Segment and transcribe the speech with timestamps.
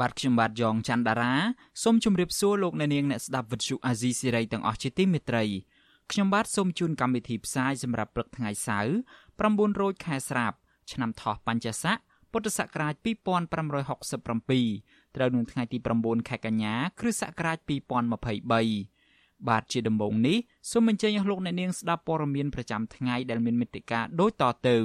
[0.00, 1.34] បាទខ្ញុំបាទយ៉ងច័ន្ទដារា
[1.82, 5.44] សូមជម្រាបសួរលោកអ្នកនាងអ្នកស្ដាប់វិទ្យុអាស៊ីសេរីទាំងអស់ជាទីមេត្រី
[6.10, 8.92] ខ្ញុំបាទសូមជូនកម្មវិធីផ្សាយសម្រាប់ព្រឹកថ្ងៃសៅរ៍
[9.40, 10.52] 9រោចខែស្រាប
[10.92, 11.96] ឆ្នាំថោះបัญចស័ក
[12.32, 13.08] ពុទ្ធសករាជ2567
[15.16, 20.38] ត្រូវនឹងថ្ងៃទី9ខែកញ្ញាគ្រិស្តសករាជ2023បាទជាដំបូងនេះ
[20.70, 24.76] សូមអញ្ជើញអស់លោកអ្នកនាងស្ដាប់ព័ត៌មានប្រចាំថ្ងៃដែលមានមេត្តាដូចតទៅ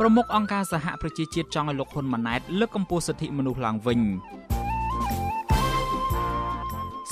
[0.00, 4.00] ប្រមុខអង្គការសហប្រជាជាតិចង់ឲ្យលោកហ៊ុនម៉ាណែតលើកកម្ពស់សិទ្ធិមនុស្សឡើងវិញ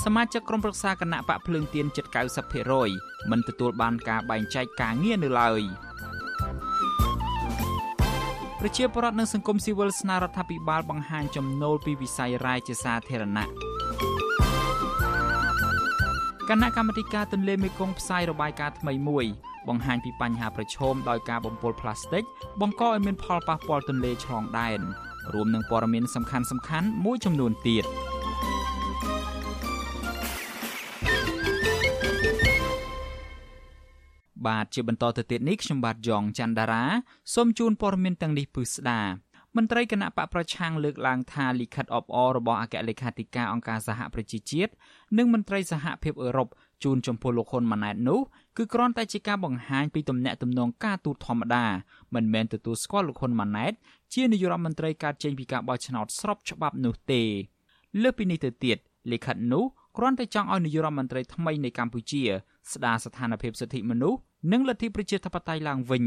[0.03, 2.05] សមាជិកក្រុមប្រឹក្សាគណៈបកភ្លើងទៀនជិត
[2.67, 5.61] 90%មិនទទួលបានការបែងចែកការងារនៅឡើយ
[8.59, 13.72] ប្រជាពលរដ្ឋនិងសង្គមស៊ីវិលស្នើរដ្ឋាភិបាលបង្ហាញចំណូលពីវិស័យរាយជាសាធារណៈ
[16.49, 19.25] គណៈកម្មាធិការទន្លេមេគង្គផ្សាយរបាយការណ៍ថ្មីមួយ
[19.67, 22.23] បង្ហាញពីបញ្ហាប្រឈមដោយការបំពុលផ្លាស្ទិក
[22.61, 24.79] បង្កឲ្យមានផលប៉ះពាល់ទន្លេឆ្លងដែន
[25.33, 27.85] រួមនឹងព័ត៌មានសំខាន់ៗមួយចំនួនទៀត។
[34.47, 36.83] បាទជាបន្តទៅទៀតនេះខ្ញុំបាទយ៉ងច័ន្ទដារា
[37.33, 39.01] សូមជូនព័ត៌មានទាំងនេះពឹស្ដា
[39.57, 44.71] មន្ត្រីគណៈបកប្រឆាំងលើកឡើងថាលិខិតអបអររបស់អគ្គលេខាធិការអង្គការសហប្រជាជាតិ
[45.17, 46.47] និងមន្ត្រីសហភាពអឺរ៉ុប
[46.83, 48.19] ជូនចំពោះលោកហ៊ុនម៉ាណែតនោះ
[48.57, 51.65] គឺគ្រាន់តែជាការបង្ហាញពីទំនាក់ទំនងការទូតធម្មតា
[52.15, 53.73] មិនមែនទទួលស្គាល់លោកហ៊ុនម៉ាណែត
[54.13, 57.21] ជានាយករដ្ឋមន្ត្រីកើតចេញពីការបោះឆ្នោតស្របច្បាប់នោះទេ
[58.01, 58.77] លើសពីនេះទៅទៀត
[59.11, 59.63] លិខិតនោះ
[59.97, 62.23] គ្រាន់តែចង់ឲ្យនាយករដ្ឋមន្ត្រីថ្មីនៃកម្ពុជា
[62.73, 64.19] ស្ដារស្ថានភាពសិទ្ធិមនុស្ស
[64.51, 66.05] និងលទ្ធិប្រជាធិបតេយ្យឡើងវិញ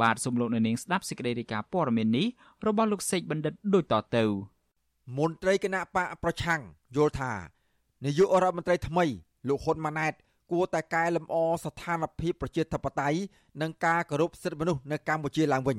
[0.00, 2.26] បាទសូមលោកអ្នកនាងស្ដាប់សេចក្តីរាយការណ៍ព័ត៌មាននេះ
[2.66, 4.24] របស់លោកសេកបណ្ឌិតដូចតទៅ
[5.18, 6.60] មន្ត្រីគណៈបកប្រឆាំង
[6.96, 7.32] យល់ថា
[8.04, 9.04] នាយករដ្ឋមន្ត្រីថ្មី
[9.48, 10.12] លោកហ៊ុនម៉ាណែត
[10.52, 13.18] គួរតែកែលម្អស្ថានភាពប្រជាធិបតេយ្យ
[13.60, 15.78] និងការគោរពសិទ្ធិមនុស្សនៅកម្ពុជាឡើងវិញ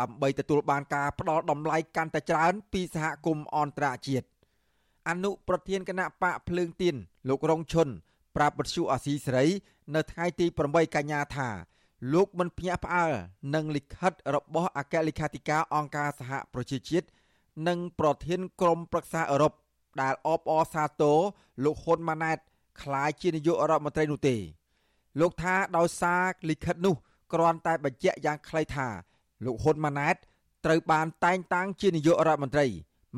[0.00, 4.26] ដើម្បីទទួលបានការផ្ដល់តម្លៃកាន់តែច្រើនពីសហគមន៍អន្តរជាតិ
[5.08, 6.94] អនុប្រធានគណៈបកភ្លើងទៀន
[7.28, 7.88] លោករងឈុន
[8.36, 9.46] ប្រាប់បទសុអាស៊ីសេរី
[9.94, 11.48] នៅថ្ងៃទី8កញ្ញាថា
[12.10, 13.12] លោកមិនភ្ញាក់ផ្អើល
[13.54, 17.06] នឹងលិខិតរបស់អគ្គលេខាធិការអង្គការសហប្រជាជាតិ
[17.68, 19.52] និងប្រធានក្រុមប្រឹក្សាអឺរ៉ុប
[20.02, 21.18] ដែលអបអរសាទរ
[21.64, 22.38] លោកហ៊ុនម៉ាណែត
[22.82, 24.36] ក្លាយជានាយករដ្ឋមន្ត្រីនោះទេ
[25.20, 26.94] លោកថាដោយសារលិខិតនោះ
[27.32, 28.88] គ្រាន់តែបញ្ជាក់យ៉ាងខ្លីថា
[29.44, 30.16] លោកហ៊ុនម៉ាណែត
[30.64, 32.66] ត្រូវបានតែងតាំងជានាយករដ្ឋមន្ត្រី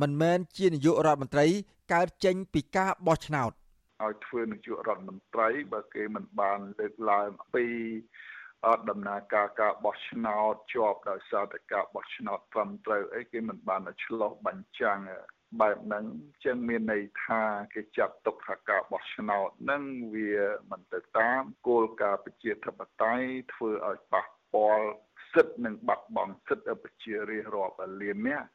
[0.00, 1.46] មិនមែនជានាយករដ្ឋមន្ត្រី
[1.92, 3.52] កើតចេញពីការបោះឆ្នោត
[4.02, 7.66] ឲ្យធ្វើនាយករដ្ឋមន្ត្រីបើគេមិនបានលើកឡើងពី
[8.90, 14.98] ដំណើរការការបោះឆ្នោតជាប់ដោយសារតែការបោះឆ្នោតត្រឹមត្រូវអីគេមិនបានឆ្លោះបញ្ចាំង
[15.60, 16.04] បែបហ្នឹង
[16.44, 17.42] ចឹងមានន័យថា
[17.74, 19.82] គេចាត់ទុកថាការបោះឆ្នោតហ្នឹង
[20.14, 20.34] វា
[20.70, 24.88] មិនទៅតាមគោលការណ៍ប្រជាធិបតេយ្យធ្វើឲ្យប៉ះពាល់
[25.32, 28.46] សិទ្ធិនិងបាត់បង់សិទ្ធិប្រជារាស្ត្ររាប់លាននាក់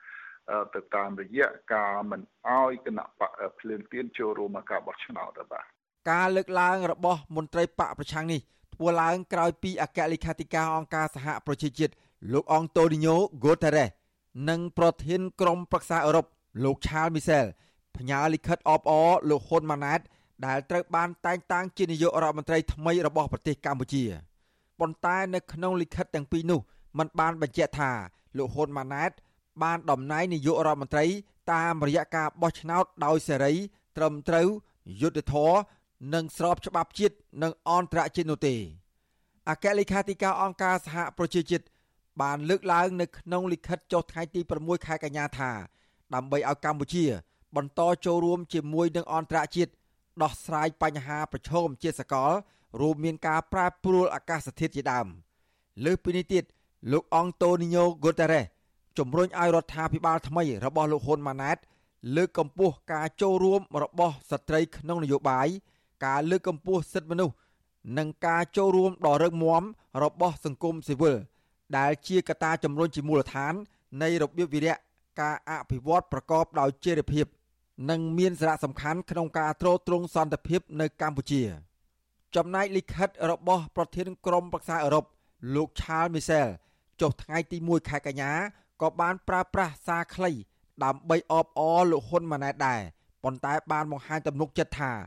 [0.76, 5.66] ទៅតាមរយៈការមិនអោយគណៈបកភ្លើងទៀនចូលរួមមកការបោះឆ្នោតបាទ
[6.12, 8.42] ការលើកឡើងរបស់មន្ត្រីបកប្រឆាំងនេះ
[8.80, 11.94] ធ្វើឡើងក្រោយពីអគ្គលេខាធិការអង្គការសហប្រជាជាតិ
[12.34, 13.90] លោកអងតូនីញ៉ូហ្គូតារ៉េស
[14.50, 16.26] និងប្រធានក្រុមប្រឹក្សាអឺរ៉ុប
[16.64, 17.46] លោកឆាលមីសែល
[17.98, 20.00] ផ្ញើលិខិតអបអរលោកហ៊ុនម៉ាណែត
[20.46, 24.04] ដែលត្រូវបានតែងតាំងជានាយករដ្ឋមន្ត្រីថ្មីរបស់ប្រទេសកម្ពុជា
[24.80, 26.60] ប៉ុន្តែនៅក្នុងលិខិតទាំងពីរនោះ
[26.98, 27.92] มันបានបញ្ជាក់ថា
[28.38, 29.12] លោកហ៊ុនម៉ាណែត
[29.64, 31.06] បានតំណែងនាយករដ្ឋមន្ត្រី
[31.54, 33.54] តាមរយៈការបោះឆ្នោតដោយសេរី
[33.98, 34.48] ត្រឹមត្រូវ
[35.02, 35.58] យុត្តិធម៌
[36.14, 38.56] និងស្របច្បាប់ជាតិនិងអន្តរជាតិនោះទេ
[39.50, 41.66] អគ្គលេខាធិការអង្គការសហប្រជាជាតិ
[42.22, 45.52] បានលើកឡើងនៅក្នុងលិខិតចុះថ្ងៃទី6ខែកញ្ញាថា
[46.14, 47.06] ដើម្បីឲ្យកម្ពុជា
[47.56, 49.72] បន្តចូលរួមជាមួយនឹងអន្តរជាតិ
[50.24, 52.32] ដោះស្រាយបញ្ហាប្រឈមជាសកល
[52.82, 55.08] រួមមានការប្រែប្រួលអាកាសធាតុជាដើម
[55.86, 56.44] លើសពីនេះទៀត
[56.92, 58.46] លោកអង់តូនីញ៉ូហ្គូតារ៉េស
[58.98, 61.58] ជំរុញឲ្យរដ្ឋាភិបាលថ្មីរបស់លោកហ៊ុនម៉ាណែត
[62.16, 65.48] លើកកម្ពស់ការចូលរួមរបស់ស្ត្រីក្នុងនយោបាយ
[66.06, 67.36] ការលើកកម្ពស់សិទ្ធិមនុស្ស
[67.98, 69.64] និងការចូលរួមដ៏រឹងមាំ
[70.04, 71.16] របស់សង្គមស៊ីវិល
[71.78, 73.54] ដែលជាកត្តាជំរុញជាមូលដ្ឋាន
[74.02, 74.76] នៃរបៀបវិរៈ
[75.22, 77.26] ការអភិវឌ្ឍប្រកបដោយចីរភាព
[77.90, 81.42] និងមានសារៈសំខាន់ក្នុងការទ្រទ្រង់សន្តិភាពនៅកម្ពុជា
[82.36, 85.06] ចំណែកលិខិតរបស់ប្រធានក្រុមប្រឹក្សាអឺរ៉ុប
[85.56, 86.50] លោក Charles Michel
[87.02, 88.32] ចុះថ្ងៃទី1ខែកញ្ញា
[88.82, 90.32] ក៏បានប្រើប្រាស់សារខ្លី
[90.84, 92.82] ដើម្បីអបអរលោកហ៊ុនម៉ាណែតដែរ
[93.24, 95.00] ប៉ុន្តែបានបង្ហាញទំនុកចិត្តថាស្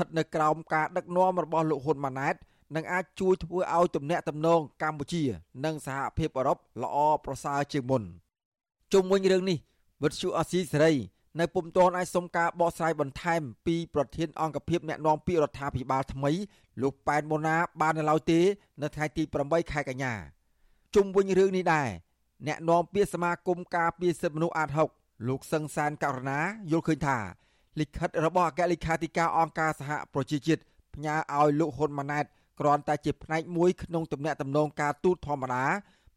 [0.00, 2.34] ថិតនៅក្រោមការដឹកនាំរបស់លោកហ៊ុនម៉ាណែត
[2.76, 5.22] នឹងអាចជួយធ្វើឲ្យទំនាក់ទំនងកម្ពុជា
[5.64, 8.02] និងសហភាពអឺរ៉ុបល្អប្រសើរជាងមុន
[8.92, 9.58] ជុំវិញរឿងនេះ
[10.02, 10.92] វិទ្យុអស៊ីសេរី
[11.40, 16.30] នៅពុំទាន់អាចសុំការបកស្រាយបន្ថែមពីប្រធានអង្គភិបអ្នកណែនាំពាក្យរដ្ឋាភិបាលថ្មី
[16.82, 18.40] លោកប៉ែនម៉ូណាបាននៅឡើយទេ
[18.82, 20.14] នៅថ្ងៃទី8ខែកញ្ញា
[20.94, 21.88] ជុំវិញរឿងនេះដែរ
[22.46, 24.68] អ្នកនាំពាក្យសមាគមការពារសិទ្ធិមនុស្សអាត
[24.98, 27.18] 6លោកសឹងសានករណាយល់ឃើញថា
[27.78, 30.62] លិខិតរបស់អគ្គលេខាធិការអង្គការសហប្រជាជាតិ
[30.94, 32.24] ផ្ញើឲ្យលោកហ៊ុនម៉ាណែត
[32.60, 35.64] គ្រាន់តែជាផ្នែកមួយក្នុងទំនាក់ទំនងការទូតធម្មតា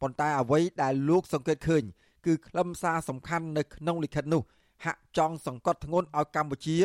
[0.01, 1.83] ប៉ុន្តែអ្វីដែលលោកសង្កេតឃើញ
[2.25, 4.41] គឺខ្លឹមសារសំខាន់នៅក្នុងលិខិតនោះ
[4.85, 6.77] ហាក់ចង់សង្កត់ធ្ងន់ឲ្យកម្ពុជា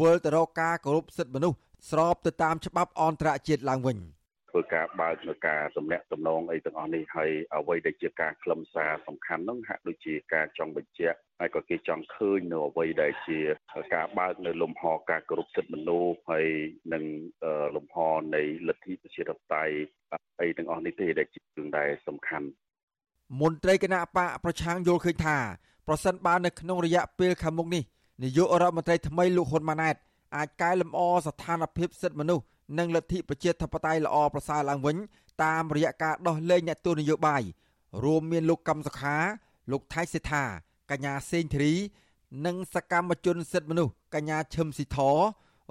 [0.00, 1.58] វិលទៅរកការគោរពសិទ្ធិមនុស្ស
[1.90, 3.98] ស្របទៅតាមច្បាប់អន្តរជាតិឡើងវិញ។
[4.52, 13.38] ធ្វើការបើកនៅការទំនាក់ទំនងអីទាំងអស់នេះហើយអ្វីដែលជាការខ្លឹមសារសំខាន់នោះហាក់ដូចជាការចង់បញ្ជាក់ ហើយក៏គេចង់ឃើញនៅអ្វីដែលជា
[13.94, 16.46] ការបើកនៅលំហការគោរពសិទ្ធិមនុស្សហើយ
[16.92, 17.04] និង
[17.76, 17.96] លំហ
[18.34, 19.74] នៃលទ្ធិប្រជាធិបតេយ្យ
[20.40, 22.48] អីទាំងអស់នេះទេដែលជារឿងដែលសំខាន់
[23.40, 25.36] មន្ត្រីគណៈបកប្រឆាំងយល់ឃើញថា
[25.88, 27.82] ប្រសិនបើនៅក្នុងរយៈពេលខាងមុខនេះ
[28.22, 29.96] នាយករដ្ឋមន្ត្រីថ្មីលោកហ៊ុនម៉ាណែត
[30.36, 32.44] អាចកែលម្អស្ថានភាពសិទ្ធិមនុស្ស
[32.78, 34.96] និងលទ្ធិប្រជាធិបតេយ្យល្អប្រសើរឡើងវិញ
[35.44, 37.42] តាមរយៈការដោះលែងអ្នកទោសនយោបាយ
[38.04, 39.16] រួមមានលោកកឹមសុខា
[39.70, 40.44] លោកថៃសេដ្ឋា
[40.92, 41.74] កញ្ញាសេងធីរី
[42.46, 44.98] និងសកម្មជនសិទ្ធិមនុស្សកញ្ញាឈឹមស៊ីធ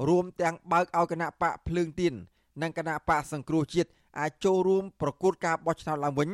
[0.07, 2.13] រួមទាំងបើកឲ្យគណៈបកភ្លើងទៀន
[2.61, 3.89] និងគណៈបកសង្គ្រោះជាតិ
[4.19, 6.29] អាចចូលរួមប្រកួតការបោះឆ្នោតឡើងវិញ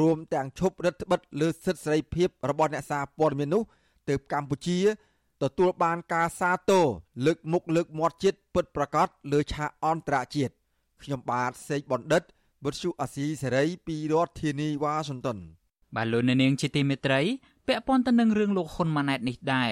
[0.00, 3.62] រួមទាំងឈប់រដ្ឋបិទលើសិទ្ធិសេរីភាពរបស់អ្នកសារព័ត៌មាននោះ
[4.08, 4.78] ទើបកម្ពុជា
[5.42, 6.86] ទទួលបានការសាទរ
[7.26, 10.54] លើកមុខលើកមាត់ជាតិពិតប្រាកដលើឆាកអន្តរជាតិ
[11.02, 12.22] ខ្ញុំបាទសេកបណ្ឌិត
[12.64, 15.38] វិទ្យុអាស៊ីសេរីពីរដ្ឋធានីវ៉ាស៊ីនតោន
[15.96, 17.20] បាទលោកនាងជាទីមេត្រី
[17.66, 19.70] ពាក់ព័ន្ធទៅនឹងរឿងលោកហ៊ុនម៉ាណែតនេះដែរ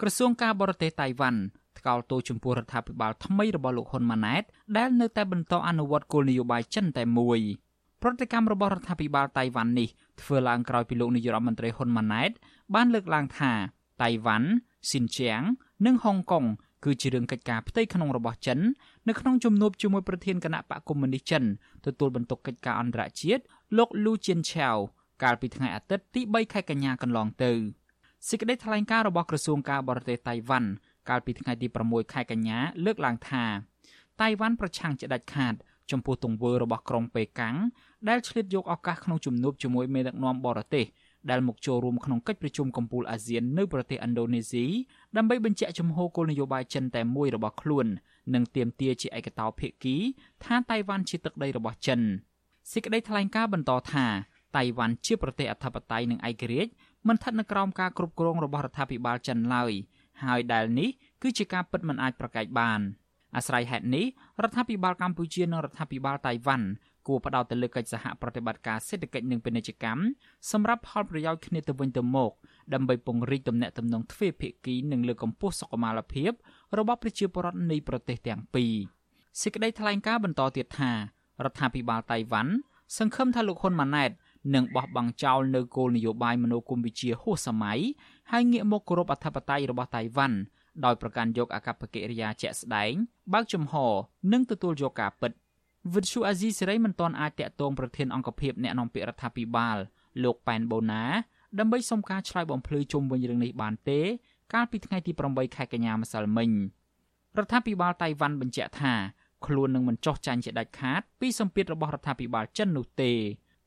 [0.00, 1.40] ក្រសួងការបរទេសតៃវ៉ាន់
[1.78, 4.42] ថ្កោលទោសចំពោះរដ្ឋាភិបាលថ្មីរបស់លោកហ៊ុនម៉ាណែត
[4.76, 7.40] ដែលនៅតែបន្តអនុវត្តគោលនយោបាយចិនតែមួយ
[8.02, 9.88] ប្រតិកម្មរបស់រដ្ឋាភិបាលតៃវ៉ាន់នេះ
[10.20, 12.30] ធ្វើឡើងក្រោយពីលោកនាយករដ្ឋមន្ត្រីហ៊ុនម៉ាណែត
[12.74, 13.52] បានលើកឡើងថា
[14.02, 14.48] តៃវ៉ាន់
[14.90, 15.42] ស៊ីនជៀង
[15.86, 16.44] និងហុងកុង
[16.84, 18.58] គឺជារឿងកិច្ចការផ្ទៃក្នុងរបស់ចិន
[19.08, 21.44] នៅក្នុងជំនួបជាមួយប្រធានគណៈបកកុម្មុយនីសចិន
[21.86, 23.42] ទទួលបន្ទុកកិច្ចការអន្តរជាតិ
[23.78, 24.76] លោកលូជៀនឆាវ
[25.22, 27.52] កាលពីថ្ងៃអាទិត្យទី3ខែកញ្ញាកន្លងទៅ
[28.28, 30.70] សេចក្តីថ្លែងការណ៍របស់ក្រសួងការបរទេសតៃវ៉ាន់
[31.08, 33.44] កាលពីថ្ងៃទី6ខែកញ្ញាលើកឡើងថា
[34.22, 35.54] តៃវ៉ាន់ប្រឆាំងជាដាច់ខាត
[35.90, 37.56] ចំពោះទង្វើរបស់ក្រុងប៉េកាំង
[38.08, 40.86] ដែលឆ្លៀតយកឱកាសក្នុងជំនួបជាមួយមេដឹកនាំបរទេស
[41.30, 44.64] ដែលមកចូលរួមក្នុងកិច្ចប្រជុំកំពូលអាស៊ាននៅប្រទេសឥណ្ឌូនេស៊ី
[45.16, 47.86] ដើម្បីបញ្ជាក់ជំហរគោលនយោបាយចិនតែមួយរបស់ខ្លួន
[48.34, 49.96] និងទាមទារជាឯកតោភាគី
[50.44, 52.00] ថាតៃវ៉ាន់ជាទឹកដីរបស់ចិន
[52.72, 54.06] សេចក្តីថ្លែងការណ៍បន្តថា
[54.56, 56.70] តៃវ៉ាន់ជាប្រទេសអធិបតេយ្យនិងឯករាជ្យ
[57.08, 59.72] មិនស្ថិតនៅក្រោមការគ្រប់គ្រងរបស់រដ្ឋាភិបាលចិនឡើយ
[60.24, 60.88] ហើយដែលនេះ
[61.22, 62.80] គឺជាការពិតមិនអាចប្រកែកបាន
[63.36, 64.06] អាស្រ័យហេតុនេះ
[64.42, 66.66] រដ្ឋាភិបាលកម្ពុជានិងរដ្ឋាភិបាលតៃវ៉ាន់
[67.06, 70.02] គួរផ្ដោតទៅលើកិច្ចសហប្រតិបត្តិការសេដ្ឋកិច្ចនិងពាណិជ្ជកម្ម
[70.52, 72.32] សម្រាប់ផលប្រយោជន៍គ្នាទៅវិញទៅមក
[72.74, 76.32] ដើម្បីពង្រីកទំនាក់ទំនងទ្វេភាគីនិងលើកកម្ពស់សុខុមាលភាព
[76.78, 78.74] របស់ប្រជាពលរដ្ឋនៃប្រទេសទាំងពីរ
[79.42, 80.92] សេចក្តីថ្លែងការណ៍បន្តទៀតថា
[81.44, 82.52] រដ្ឋាភិបាលតៃវ៉ាន់
[82.98, 84.10] សង្ឃឹមថាលោកហ៊ុនម៉ាណែត
[84.54, 87.78] នឹងបោះបង់ចោលនៅគោលនយោបាយមនោគមវិជ្ជាហួសសម័យ
[88.32, 90.38] ហើយងាកមកគោរពអធិបតេយ្យរបស់តៃវ៉ាន់
[90.84, 92.92] ដោយប្រកាន់យកអកប្បកិរិយាជាក់ស្ដែង
[93.32, 93.74] បើកចំហ
[94.32, 95.32] និងទទួលយកការពិត។
[95.94, 99.76] វិទ្យុអាស៊ីសេរីមិនទាន់អាចតាក់ទងប្រធានអង្គភិបអ្នកនាំពាក្យរដ្ឋាភិបាល
[100.24, 101.04] លោកប៉ែនបូណា
[101.58, 104.00] ដើម្បីសុំការឆ្លើយបំភ្លឺជុំវិញរឿងនេះបានទេ
[104.54, 106.50] កាលពីថ្ងៃទី8ខែកញ្ញាម្សិលមិញ
[107.38, 108.94] រដ្ឋាភិបាលតៃវ៉ាន់បញ្ជាក់ថា
[109.46, 113.12] ខ្លួននឹងមិនចោះចាញ់ជាដាច់ខាតពីសម្ពាធរបស់រដ្ឋាភិបាលចិននោះទេ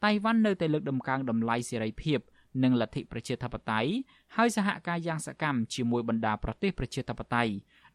[0.05, 2.19] តៃវ៉ាន់នៅតែលើកដំកើងតម្លៃសេរីភាព
[2.63, 3.91] និងលទ្ធិប្រជាធិបតេយ្យ
[4.35, 7.53] ហើយសហការយ៉ាងសកម្មជាមួយបណ្ដាប្រទេសប្រជាធិបតេយ្យ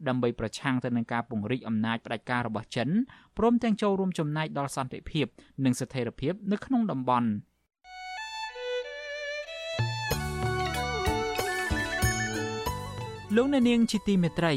[0.08, 2.88] ដើម្បីប្រឆាំងទៅនឹងការពង្រីកអំណាចផ្ដាច់ការរបស់ចិន
[3.38, 5.26] ព្រមទាំងចូលរួមចំណែកដល់សន្តិភាព
[5.64, 7.28] និងស្ថិរភាពនៅក្នុងតំបន់
[13.36, 14.52] លោកអ្នកនាងជាទីមេត្រី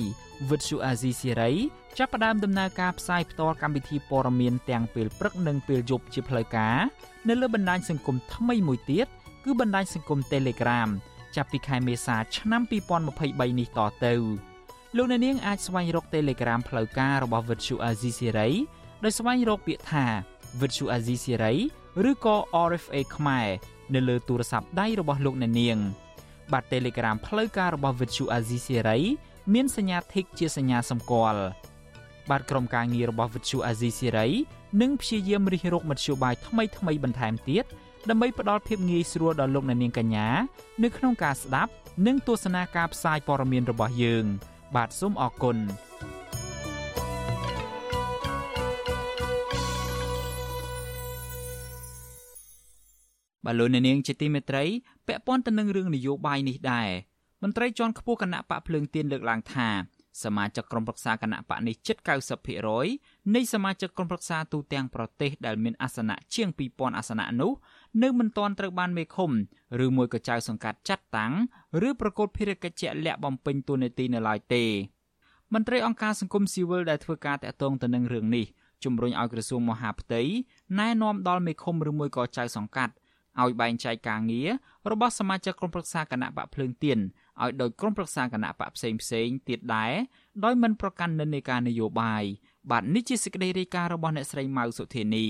[0.50, 1.52] វិទ្យុអាស៊ីសេរី
[1.98, 6.78] ចាប់ផ្ដើមដំណើរការផ្សាយផ្ទាល់កម្មវិធីព័ត៌មានទាំងពេលព្រឹកនិងពេលយប់ជាផ្លូវការ
[7.28, 9.08] នៅលើបណ្ដាញសង្គមថ្មីមួយទៀត
[9.46, 10.90] គឺបណ្ដាញសង្គម Telegram
[11.36, 12.62] ចាប់ពីខែមេសាឆ្នាំ
[13.10, 14.14] 2023នេះតទៅ
[14.96, 18.50] លោកអ្នកនាងអាចស្វែងរក Telegram ផ្លូវការរបស់ Vuthu Azizi Siri
[19.04, 20.06] ដោយស្វែងរកពាក្យថា
[20.60, 21.56] Vuthu Azizi Siri
[22.10, 22.36] ឬក៏
[22.70, 23.48] RFA ខ្មែរ
[23.94, 25.78] នៅលើទូរស័ព្ទដៃរបស់លោកអ្នកនាង
[26.52, 29.00] បាទ Telegram ផ្លូវការរបស់ Vuthu Azizi Siri
[29.54, 31.44] មានសញ្ញា Tick ជាសញ្ញាសម្គាល់
[32.30, 34.30] បាទក្រុមការងាររបស់ Vuthu Azizi Siri
[34.82, 37.66] នឹងព្យាយាមរិះរកមធ្យោបាយថ្មីៗបន្ថែមទៀត
[38.10, 40.28] ដើម្បីផ្ដល់ភាពងាយស្រួលដល់លោកអ្នកនាងកញ្ញា
[40.84, 41.72] នៅក្នុងការស្ដាប់
[42.08, 44.26] និងទស្សនាការផ្សាយព័ត៌មានរបស់យើង
[44.76, 45.58] បាទសូមអរគុណ
[53.46, 54.64] បលូននាងជាទីមេត្រី
[55.08, 56.90] ពាក់ព័ន្ធទៅនឹងរឿងនយោបាយនេះដែរ
[57.44, 59.70] មន្ត្រីជាន់ខ្ពស់គណៈបកភ្លើងទៀនលើកឡើងថា
[60.24, 61.98] សមាជិកក្រុមប្រឹក្សាគណៈបកនេះជិត
[62.66, 67.52] 90%នៃសមាជិកក្រុមប្រឹក្សាទូទាំងប្រទេសដែលមានអាសនៈជាង2000អាសនៈនោះ
[68.04, 69.32] នៅមិនទាន់ត្រូវបានមេឃុំ
[69.86, 71.34] ឬមួយក៏ចៅសង្កាត់ចាត់តាំង
[71.88, 74.64] ឬប្រកួតភារកិច្ចជាក់លាក់បំពេញតួនាទីនៅឡើយទេ
[75.54, 78.46] មន្ត្រីអង្គការសង្គមស៊ីវិលដែលធ្វើការតាក់ទងទៅនឹងរឿងនេះ
[78.84, 80.22] ជំរុញឲ្យក្រសួងមហាផ្ទៃ
[80.80, 82.94] ណែនាំដល់មេឃុំឬមួយក៏ចៅសង្កាត់
[83.42, 84.50] ឲ្យបែងចែកការងារ
[84.92, 87.00] របស់សមាជិកក្រុមប្រឹក្សាគណៈបកភ្លើងទៀន
[87.44, 89.94] ឲ្យដោយក្រុមប្រឹក្សាគណៈបកផ្សេងផ្សេងទៀតដែរ
[90.44, 92.24] ដោយមិនប្រកាន់និន្នាការនយោបាយ
[92.72, 95.28] បាទនេះជាសេចក្តីរាយការណ៍របស់អ្នកស្រីម៉ៅសុធានី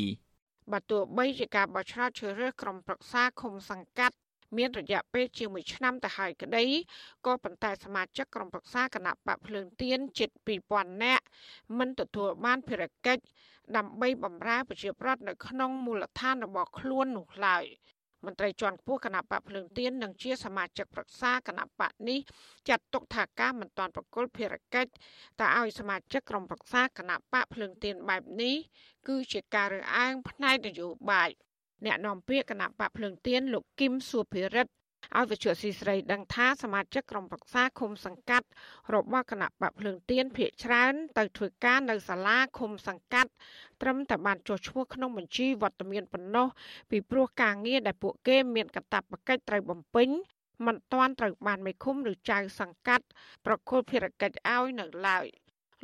[0.72, 4.16] បាទទោះបីជាការបោះឆ្នោតជ្រើសរើសក្រុមប្រឹក្សាឃុំសង្កាត់
[4.58, 6.66] មានរយៈពេលជាង1ឆ្នាំទៅហើយក្តី
[7.26, 10.30] ក៏ប៉ុន្តែសមាជិកក្រុមប្រឹក្សាគណៈបកភ្លើងទៀនជិត
[10.68, 11.26] 2000នាក់
[11.78, 13.24] មិនទទួលបានភារកិច្ច
[13.78, 17.66] ដើម្បីបម្រើប្រជាប្រដ្ឋនៅក្នុងមូលដ្ឋានរបស់ខ្លួននោះឡើយ
[18.26, 22.20] មន្ត្រីជាន់ខ្ពស់គណៈបកភ្លើងទៀននិងជាសមាជិកប្រឹក្សាគណៈបកនេះ
[22.70, 24.92] ចាត់ទុកថាការមិនទាន់ប្រកុលភារកិច្ច
[25.40, 28.56] តើឲ្យសមាជិកក្រុមប្រឹក្សាគណៈបកភ្លើងទៀនបែបនេះ
[29.08, 31.30] គឺជាការរើសអើងផ្នែកនយោបាយ
[31.86, 34.72] អ្នកនាំពាក្យគណៈបកភ្លើងទៀនលោកគឹមសុភិរិទ្ធ
[35.16, 38.48] ឲ្យវិទ្យុស៊ីស្រីដឹងថាសមាជិកក្រុមប្រឹក្សាឃុំសង្កាត់
[38.94, 43.32] របស់គណៈបកភ្លើងទៀនភ ieck ច្រើន ទៅធ្វើការនៅសាលាឃុំសង្កាត់
[43.82, 46.48] ត្រឹមតែបានចុះឈ្មោះក្នុងបញ្ជីវត្តមានប៉ុណ្ណោះ
[46.90, 50.10] ពីព្រោះការងារដែលពួកគេមានកាតព្វកិច្ចត្រូវបំពេញ
[50.66, 53.06] មិនទាន់ត្រូវបានមេឃុំឬចៅសង្កាត់
[53.46, 55.26] ប្រគល់ភារកិច្ចឲ្យនៅឡើយ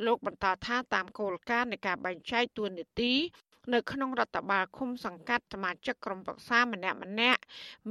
[0.06, 3.12] លោកបន្តថាតាមគោលការណ៍នៃការបែងចែកតួនាទី
[3.72, 7.40] នៅក្នុងរដ្ឋបាលឃុំសង្កាត់សមាជិកក្រុមប្រឹក្សាម្នាក់ម្នាក់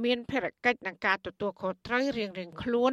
[0.04, 2.92] មានភារកិច្ចនឹងការទទួលខុសត្រូវរៀងៗខ្លួន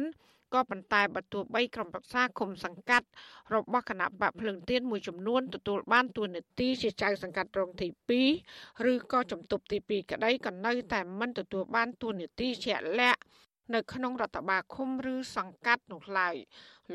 [0.54, 3.06] ក៏ប៉ុន្តែបើទោះបីក្រុមប្រឹក្សាគុំសង្កាត់
[3.54, 7.88] របស់គណៈបកភ្លើងទៀនមួយចំនួនទទួលបានទួនាទីជាចៅសង្កាត់រងទី
[8.38, 13.20] 2ឬក៏ជំទប់ទី2ក្តីក៏នៅតែមិនទទួលបានទួនាទីជាក់លាក់
[13.74, 16.36] នៅក្នុងរដ្ឋបាលឃុំឬសង្កាត់នោះឡើយ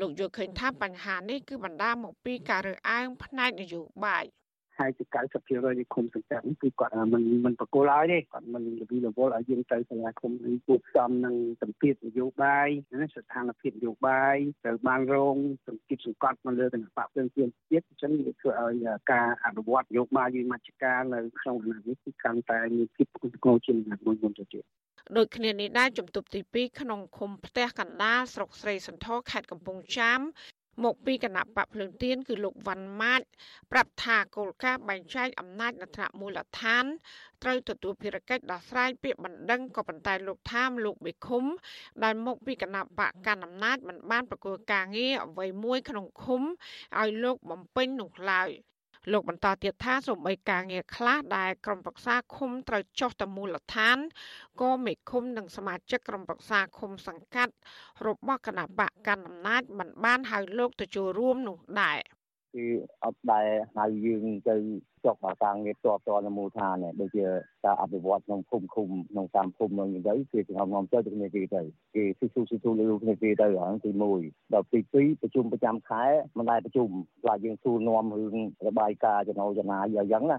[0.00, 4.26] លោកយល់ឃើញថាបញ្ហានេះគឺបណ្ដាលមកពីការរើសអើងផ្នែកនយោបាយ
[4.78, 12.68] ហើយជា90%នៃឃុំសង្កាត់នេះគឺគាត់មិនមិនប្រគល់ឲ្យទេគាត់មិនលវិលវល់ឲ្យយើងទៅសាលាឃុំនេះគួបផ្សំនឹងសម្ពាធនយោបាយ
[13.00, 24.64] ណាស្ថានភាពនយោបាយត្រូវបានរងសម្ពាធសង្កត់មកលើគណៈបកផ្សេងទៀតទៀតអញ្ចឹងវាធ្វើឲ្យការអនុវត្តនយោបាយវិមជ្ឈការនៅក្នុងគណៈនេះគឺកាន់តែមានភាពគំគងជាងមុនមុនទៅទៀត
[25.16, 30.20] ដូចគ្នានេះដែរជំទប់ទី2ក្នុងឃុំផ្ទះកណ្ដាលស្រុកស្រីសន្ធរខេត្តកំពង់ចាម
[30.84, 33.22] មកពីគណៈបកភ្លើងទៀនគឺលោកវ៉ាន់ម៉ាត
[33.72, 36.84] ប្រាប់ថាគោលការណ៍បែងចែកអំណាចនៅថ្នាក់មូលដ្ឋាន
[37.42, 41.44] ត្រូវទទួលភារកិច្ចដោះស្រាយពាក្យបណ្ដឹងក៏ប៉ុន្តែលោកថាមលោកបេឃុំ
[42.04, 46.42] ដែលមកពីគណៈបកកណ្ដាលអំណាចមិនបានប្រកួតការងារអ្វីមួយក្នុងឃុំ
[46.98, 48.50] ឲ្យលោកបំពេញនោះឡើយ។
[49.12, 53.98] លោកបន្តទៀតថាសូម្បីការងារខ្លះដែលក្រុមប្រឹក្សាឃុំត្រូវចុះទៅមូលដ្ឋាន
[54.60, 57.54] ក៏មេឃុំនិងសមាជិកក្រុមប្រឹក្សាឃុំសង្កាត់
[58.06, 61.98] របស់គណៈបកកណ្ដាលអំណាចមិនបានហៅលោកទៅចូលរួមនោះដែរ
[62.54, 62.64] គឺ
[63.04, 64.56] អត់ដែលហៅយើងទៅ
[65.04, 67.26] ចុះមកការងារតបតនៅមូលដ្ឋានដូចជា
[67.64, 71.62] ការអភិវឌ្ឍក្នុងភូមិឃុំក្នុងតាមភូមិនឹងទៅគឺជំនុំទៅទៅគ្នាទីទៅ
[71.94, 73.90] គេស៊ីស៊ូស៊ីស៊ូលើគ្នាទីទៅហ្នឹងទី
[74.22, 76.04] 1ដល់ទី2ប្រជុំប្រចាំខែ
[76.38, 76.88] មិនដែលប្រជុំ
[77.22, 78.36] ខ្លាចយើងសួរនាំរឿង
[78.66, 80.38] របាយការណ៍ចំណូលចំណាយយ៉ាងហ្នឹងណា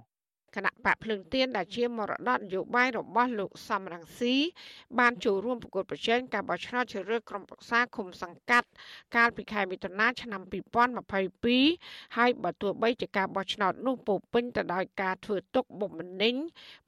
[0.56, 4.36] គណៈបកភ្លើងទៀនដែលជាមរតកនយោបាយរបស់លោកសំរងស៊ី
[5.00, 8.68] បានចូលរួមប្រកួតប្រជែងការបោះឆ្នោតជ្រើសរើសក្រុមប្រឹក្សាឃុំសង្កាត់
[9.16, 10.42] កាលពីខែមិថុនាឆ្នាំ
[11.30, 16.36] 2022ហើយបើទោះបីជាការបោះឆ្នោតនោះពោពេញទៅដោយការធ្វើទុកបុកម្នេញ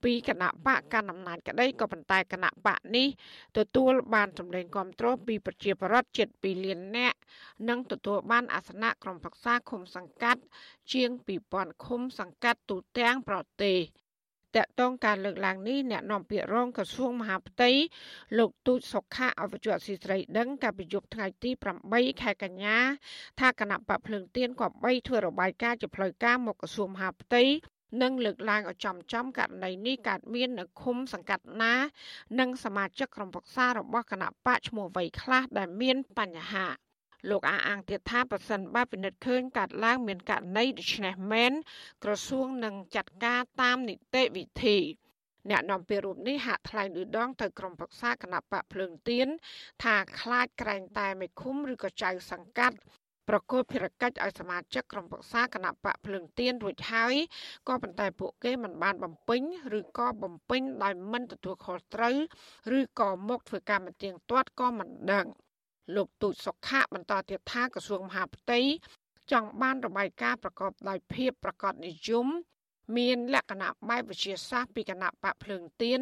[0.03, 3.07] ពីគណៈបកកណ្ដាលអំណាចក្តីក៏ប៉ុន្តែគណៈបកនេះ
[3.57, 7.17] ទទួលបានសម្លេងគាំទ្រពីប្រជាពលរដ្ឋជិត2លាននាក់
[7.69, 10.41] និងទទួលបានអាសនៈក្រុមប្រឹក្សាឃុំសង្កាត់
[10.93, 11.09] ជាង
[11.47, 13.79] 2000ឃុំសង្កាត់ទូទាំងប្រទេស
[14.57, 17.69] តកតងការលើកឡើងនេះអ្នកនាំពាក្យរងក្រសួងមហាផ្ទៃ
[18.37, 21.51] លោកទូចសុខាអវជៈស៊ីស្រីដឹងកាលពីយប់ថ្ងៃទី
[21.87, 22.77] 8ខែកញ្ញា
[23.39, 27.43] ថាគណៈបកភ្លើងទៀនក៏បីធ្វើរបាយការណ៍ជាផ្លូវការមកក្រសួងមហាផ្ទៃ
[28.01, 31.75] និងលើកឡើងឲ្យចំចំករណីនេះកើតមាននៅឃុំសង្កាត់ណា
[32.39, 36.67] និងសមាជិកក្រុមប្រឹក្សារបស់គណៈបកឈ្មោះវ័យខ្លះដែលមានបញ្ហា
[37.29, 41.53] លោកអះអាងទៀតថាប្រសិនបើពិនិត្យឃើញកាត់ឡើងមានករណីដូច្នេះមែន
[42.03, 44.77] ក្រសួងនឹងចាត់ការតាមនីតិវិធី
[45.49, 49.27] អ្នកនាំពាក្យរូបនេះហាក់ថ្លែងឌឺដងទៅក្រុមប្រឹក្សាគណៈបកភ្លើងទៀន
[49.83, 52.77] ថាខ្លាចក្រែងតែមេឃុំឬក៏ចៅសង្កាត់
[53.29, 57.15] ប្រកល់ភារកិច្ចឲ្យសមាជិកក្រុមប្រឹក្សាគណៈបកភ្លើងទៀនរួចហើយ
[57.67, 59.41] ក៏ប៉ុន្តែពួកគេមិនបានបំពេញ
[59.79, 62.15] ឬក៏បំពេញដោយមិនទទួលខុសត្រូវ
[62.77, 65.27] ឬក៏មកធ្វើការមិនទៀងទាត់ក៏មិនដឹង
[65.95, 68.59] លោកទូចសុខៈបន្តទៀតថាក្រសួងមហាផ្ទៃ
[69.31, 72.27] ចង់បានរបាយការណ៍ប្រកបដោយភាពប្រកបនិយម
[72.97, 76.01] មានលក្ខណៈបែបវិទ្យាសាស្ត្រពីគណៈបកភ្លើងទៀន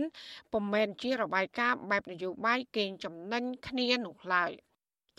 [0.51, 4.51] ពុំមែនជារបាយការណ៍បែបនយោបាយកេងចំណេញគ្នានោះឡើយ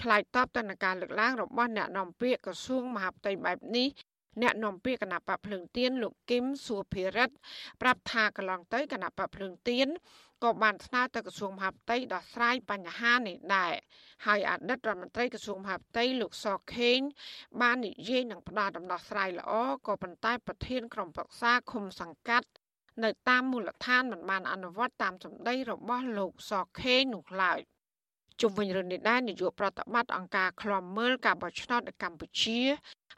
[0.02, 3.88] ឆ្លើយតបទៅនឹងការលើកឡើងរបស់អ្នកនាំពាក្យក្រសួងមហាផ្ទៃបែបនេះ
[4.42, 7.34] អ្នកនាំពាក្យគណៈបកភ្លើងទៀនលោកគឹមសួរភិរិទ្ធ
[7.80, 9.88] ប្រាប់ថាកន្លងទៅគណៈបកភ្លើងទៀន
[10.44, 13.74] ក៏បានស្នើទៅក្រសួងមហាផ្ទៃដោះស្រាយបញ្ហានេះដែរ
[14.26, 16.98] ហើយអតីតរដ្ឋមន្ត្រីក្រសួងមហាផ្ទៃលោកសខេង
[17.60, 19.52] បាននិយាយនឹងផ្ដល់ដំណោះស្រាយល្អ
[19.86, 22.48] ក៏ប៉ុន្តែប្រធានក្រុមប្រឹក្សាឃុំសង្កាត់
[23.04, 27.60] នៅតាមមូលដ្ឋានមិនបានអនុវត្តតាមសម្ដីរបស់លោកសខេងនោះឡើយ
[28.40, 32.60] ជុំវិញរឿងនេះដែរនាយកប្រតិបត្តិអង្គការឃ្លាំមើលការបោះឆ្នោតនៅកម្ពុជា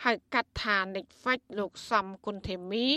[0.04, 2.88] ហៅកាត់ថា NICFAC លោកសំគុណធីមី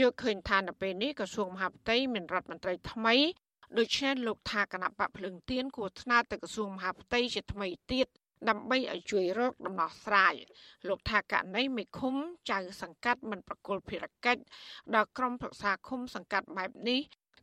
[0.00, 3.14] យកឃើញថានៅពេលនេះក្រសួងមហាផ្ទៃមានរដ្ឋមន្ត្រីថ្មី
[3.78, 8.06] ដូច្នេះលោកថាគណៈបកភ្លឹងទៀនគួរស្នើទៅក្រសួងមហាផ្ទៃជាថ្មីទៀត
[8.48, 10.34] ដើម្បីឲ្យជួយរកដំណោះស្រាយ
[10.88, 12.14] លោកថាករណីមេឃុំ
[12.50, 14.42] ចៅសង្កាត់មិនប្រគល់ភារកិច្ច
[14.94, 17.00] ដល់ក្រុមប្រឹក្សាឃុំសង្កាត់បែបនេះ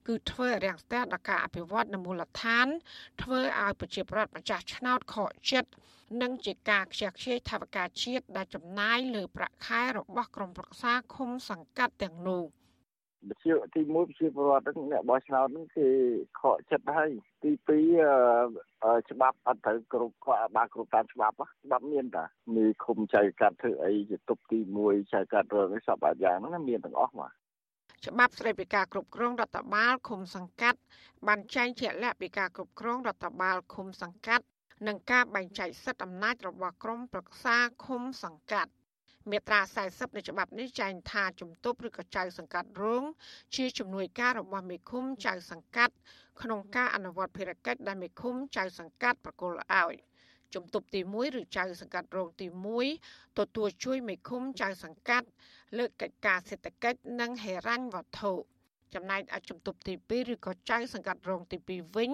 [0.07, 2.67] គឺធ្វើរាំងស្ទះដល់ការអភិវឌ្ឍនៅមូលដ្ឋាន
[3.21, 5.71] ធ្វើឲ្យប្រជាប្រដ្ឋម្ចាស់ឆ្នោតខកចិត្ត
[6.21, 12.43] និងជាការខ្ជះខ្ជាយថវិកាជាតិដែលចំណាយលើប្រាក់ខែរបស់ក្រុមប្រឹក្សាឃុំសង្កាត់ទាំងនោះ។
[13.29, 15.87] វិជាទី1វិជាប្រវត្តិហ្នឹងអ្នកបោះឆ្នោតហ្នឹងគេ
[16.39, 17.11] ខកចិត្តហើយ
[17.43, 22.25] ទី2ច្បាប់អត់ត្រូវគ្រប់ក៏បានគ្រប់តាមច្បាប់ច្បាប់មានតា
[22.55, 27.31] មានឃុំចៅកាត់ធ្វើអីជាទុកទី1ចៅកាត់រឿងសពអាយ៉ាងហ្នឹងមានទាំងអស់មក
[28.07, 30.79] ច្បាប់ស្តីពីការគ្រប់គ្រងរដ្ឋបាលឃុំសង្កាត់
[31.27, 34.45] បានចែងជាក់លាក់ពីការគ្រប់គ្រងរដ្ឋបាលឃុំសង្កាត់
[34.87, 38.71] និងការបែងចែកសិទ្ធិអំណាចរបស់ក្រមប្រឹក្សាឃុំសង្កាត់
[39.31, 43.03] មាត្រា40នៃច្បាប់នេះចែងថាជំទប់ឬក៏ចៅសង្កាត់រង
[43.55, 45.93] ជាជំនួយការរបស់មេឃុំចៅសង្កាត់
[46.41, 49.93] ក្នុងការអនុវត្តភារកិច្ចដែលមេឃុំចៅសង្កាត់ប្រគល់ឲ្យ
[50.53, 52.47] ជំទប់ទី1ឬចៅសង្កាត់រងទី
[52.93, 55.27] 1ទទួលជួយមេឃុំចៅសង្កាត់
[55.77, 58.33] លើកកិច្ចការសេដ្ឋកិច្ចនិងហិរញ្ញវត្ថុ
[58.93, 62.11] ចំណែកឯជំទប់ទី2ឬក៏ចៅសង្កាត់រងទី2វិញ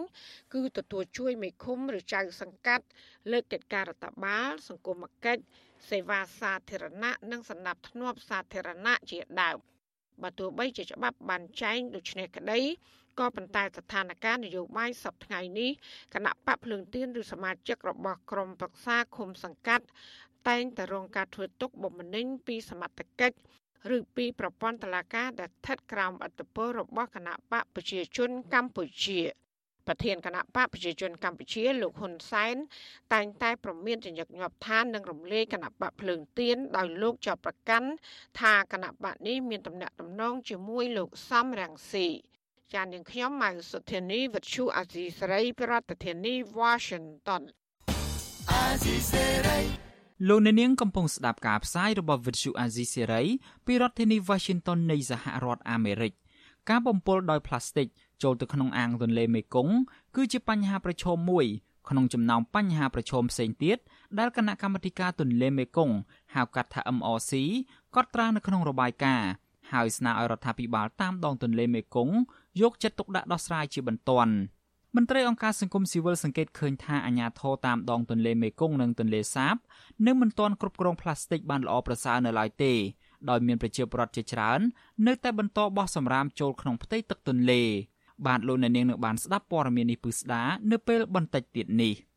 [0.54, 2.86] គឺទទួលជួយមេឃុំឬចៅសង្កាត់
[3.32, 5.44] លើកកិច្ចការរដ្ឋបាលសង្គមគិច្ច
[5.90, 9.58] សេវាសាធារណៈនិងសណ្ដាប់ធ្នាប់សាធារណៈជាដើម
[10.22, 12.60] បើទោះបីជាច្បាប់បានចែងដូចនេះក្តី
[13.20, 15.72] ក៏ប៉ុន្តែស្ថានភាពនយោបាយសពថ្ងៃនេះ
[16.14, 19.86] គណៈបកភ្លើងទៀនឬសមាជិករបស់ក្រមប្រឹក្សាឃុំសង្កាត់
[20.50, 23.38] តែងតែរងការធ្វើទុកបុកម្នេញពីសមត្ថកិច្ច
[23.96, 29.20] ឬពីប្រព័ន្ធតុលាការដែលស្ថិតក្រោមអធិបតេយ្យរបស់គណៈបកប្រជាជនកម្ពុជា
[29.88, 32.56] ប្រធានគណៈបកប្រជាជនកម្ពុជាលោកហ៊ុនសែន
[33.14, 37.90] តែងតែប្រមានចញឹកញាប់ថានឹងរំលាយគណៈបកភ្លើងទៀនដោយលោកចោទប្រកាន់
[38.40, 42.08] ថាគណៈបកនេះមានតំណែងតំណងជាមួយលោកសំរងស៊ី
[42.74, 45.74] ចាននាងខ្ញុំម៉ៅសុធានីវិទ្យុអាស៊ីសេរីប្រ
[46.06, 47.44] ធានាធិបតី Washington
[48.52, 49.60] អាស៊ីសេរី
[50.28, 53.24] លោកអ្នកនាងកំពុងស្ដាប់ការផ្សាយរបស់វិទ្យុអាស៊ីសេរី
[53.66, 56.14] ពីរដ្ឋធានី Washington នៃសហរដ្ឋអាមេរិក
[56.70, 57.88] ការបំពុលដោយផ្លាស្ទិក
[58.24, 59.74] ចូលទៅក្នុងអាងទន្លេមេគង្គ
[60.16, 61.46] គឺជាបញ្ហាប្រឈមមួយ
[61.90, 63.78] ក្នុងចំណោមបញ្ហាប្រឈមផ្សេងទៀត
[64.20, 65.96] ដែលគណៈកម្មាធិការទន្លេមេគង្គ
[66.36, 67.32] ហៅកាត់ថា MRC
[67.96, 69.30] កត់ត្រានៅក្នុងរបាយការណ៍
[69.72, 72.16] ហើយស្នើឲ្យរដ្ឋាភិបាលតាមដងទន្លេមេគង្គ
[72.62, 74.34] យកចិត្តទុកដាក់ដោះស្រាយជាបន្ទាន់
[74.96, 79.56] មន្ត្រីអង្គការសង្គមស៊ីវិលសង្កេតឃើញថាអាញាធរតាមដងទន្លេមេគង្គនិងទន្លេសាប
[80.08, 82.74] នៅមិនទាន់គ្រប់គ្រងផ្លាស្ទិកបានល្អប្រសើរនៅឡើយទេ
[83.30, 84.60] ដោយមានប្រជាពលរដ្ឋជាច្រើន
[85.08, 87.62] នៅតែបន្តបោះសំរាមចូលក្នុងផ្ទៃទឹកទន្លេ
[88.26, 91.94] បាទលោកអ្នកនាងនឹងបានស្ដាប់ព័ត៌មាននេះពឹស្ដានៅពេលបន្តិចទៀតនេះ។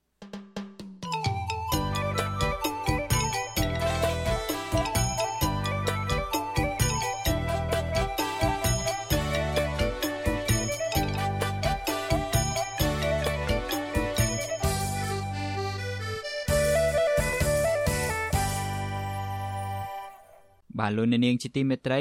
[20.83, 22.01] បាទលោកនាងជាទីមេត្រី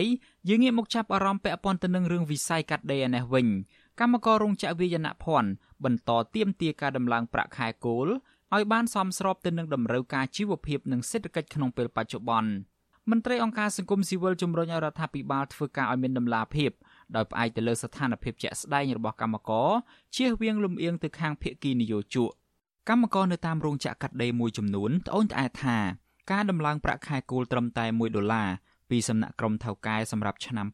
[0.49, 3.47] យើងងាកមកចាប់អារម្មណ៍ពាក់ព័ន្ធទៅនឹងរឿងវិស័យកាត់ដេរនេះវិញ
[3.99, 5.51] កម្មកររោងចក្រវាយនភ័ណ្ឌ
[5.83, 8.07] បន្តទៀមទាការដំឡើងប្រាក់ខែគោល
[8.55, 12.51] ឲ្យបានសមស្របទៅនឹងតម្រូវការជីវភាពនិងសេដ្ឋកិច្ចក្នុងពេលបច្ចុប្បន្ន
[13.09, 16.71] មន្ត្រីអង្គការសង្គមស៊ីវិលជំរុញឲ្យរដ្ឋាភិបាលធ្វើការឲ្យមានដំណាភាព
[17.15, 19.69] ដោយផ្អែកទៅលើស្ថានភាពជាក់ស្ដែងរបស់កម្មករ
[20.15, 22.31] ជៀសវាងលំអៀងទៅខាងភៀកគីនយោជក
[22.89, 25.77] កម្មករនៅតាមរោងចក្រកាត់ដេរមួយចំនួនត្អូញត្អែថា
[26.31, 28.49] ការដំឡើងប្រាក់ខែគោលត្រឹមតែ1ដុល្លារ
[28.89, 30.67] ពីសំណាក់ក្រុមថៅកែសម្រាប់ឆ្នាំ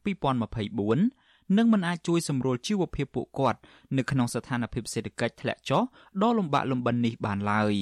[0.67, 1.26] 2024
[1.57, 3.59] នឹងមិនអាចជួយសម្រួលជីវភាពពួកគាត់
[3.97, 5.83] នៅក្នុងស្ថានភាពសេដ្ឋកិច្ចធ្លាក់ចុះ
[6.21, 7.73] ដ៏លំបាកលំបិននេះបានឡើយ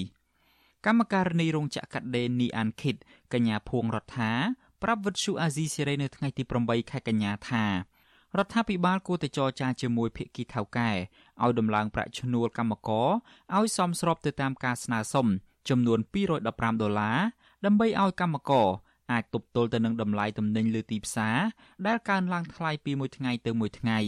[0.85, 2.95] កម្មការនីរោងចក្រកាត់ដេរនីអានឃីត
[3.33, 4.31] កញ្ញាភួងរដ្ឋា
[4.83, 7.65] ប្រាប់វិទ្យុអាស៊ីសេរីនៅថ្ងៃទី8ខែកញ្ញាថា
[8.37, 13.09] រដ្ឋាភិបាលគួរតែចរចាជាមួយភាគីថៅកែឲ្យដំឡើងប្រាក់ឈ្នួលកម្មករ
[13.57, 15.27] ឲ្យសមស្របទៅតាមការស្នើសុំ
[15.69, 17.19] ចំនួន215ដុល្លារ
[17.65, 18.67] ដើម្បីឲ្យកម្មករ
[19.11, 21.37] អាចទប់ទល់ទៅនឹងតម្លៃទំនិញលើទីផ្សារ
[21.87, 23.99] ដែលកើនឡើងថ្លៃពីមួយថ្ងៃទៅមួយថ្ងៃ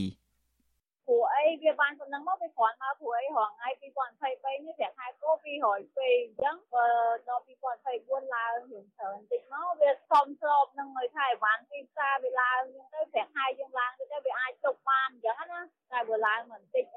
[1.67, 6.87] វាបានប៉ុណ្ណឹងមកវាគ្រាន់មកព្រោះអីរងថ្ងៃ2023នេះប្រាក់ខែគោ202អញ្ចឹងបើ
[7.27, 16.96] ដល់2024ឡើងរៀងច្រើនតិចមកវាសមស្របនឹងឲ្យខែអីវ៉ាន់ទីផ្សារវាឡើងអញ្ចឹងទៅប្រាក់ខែយើងឡើងទៅវាអាចទប់បានអញ្ចឹងណាតែបើឡើងមិនតិចអីក៏វាពិបាកដ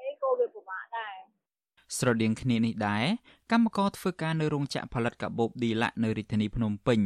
[1.97, 3.05] ស្រដៀងគ្នានេះដែរ
[3.51, 6.99] កម្មករធ្វើការនៅរោងចក្រផលិតកាបូបឌីឡាក់នៅរាជធានីភ្នំពេញ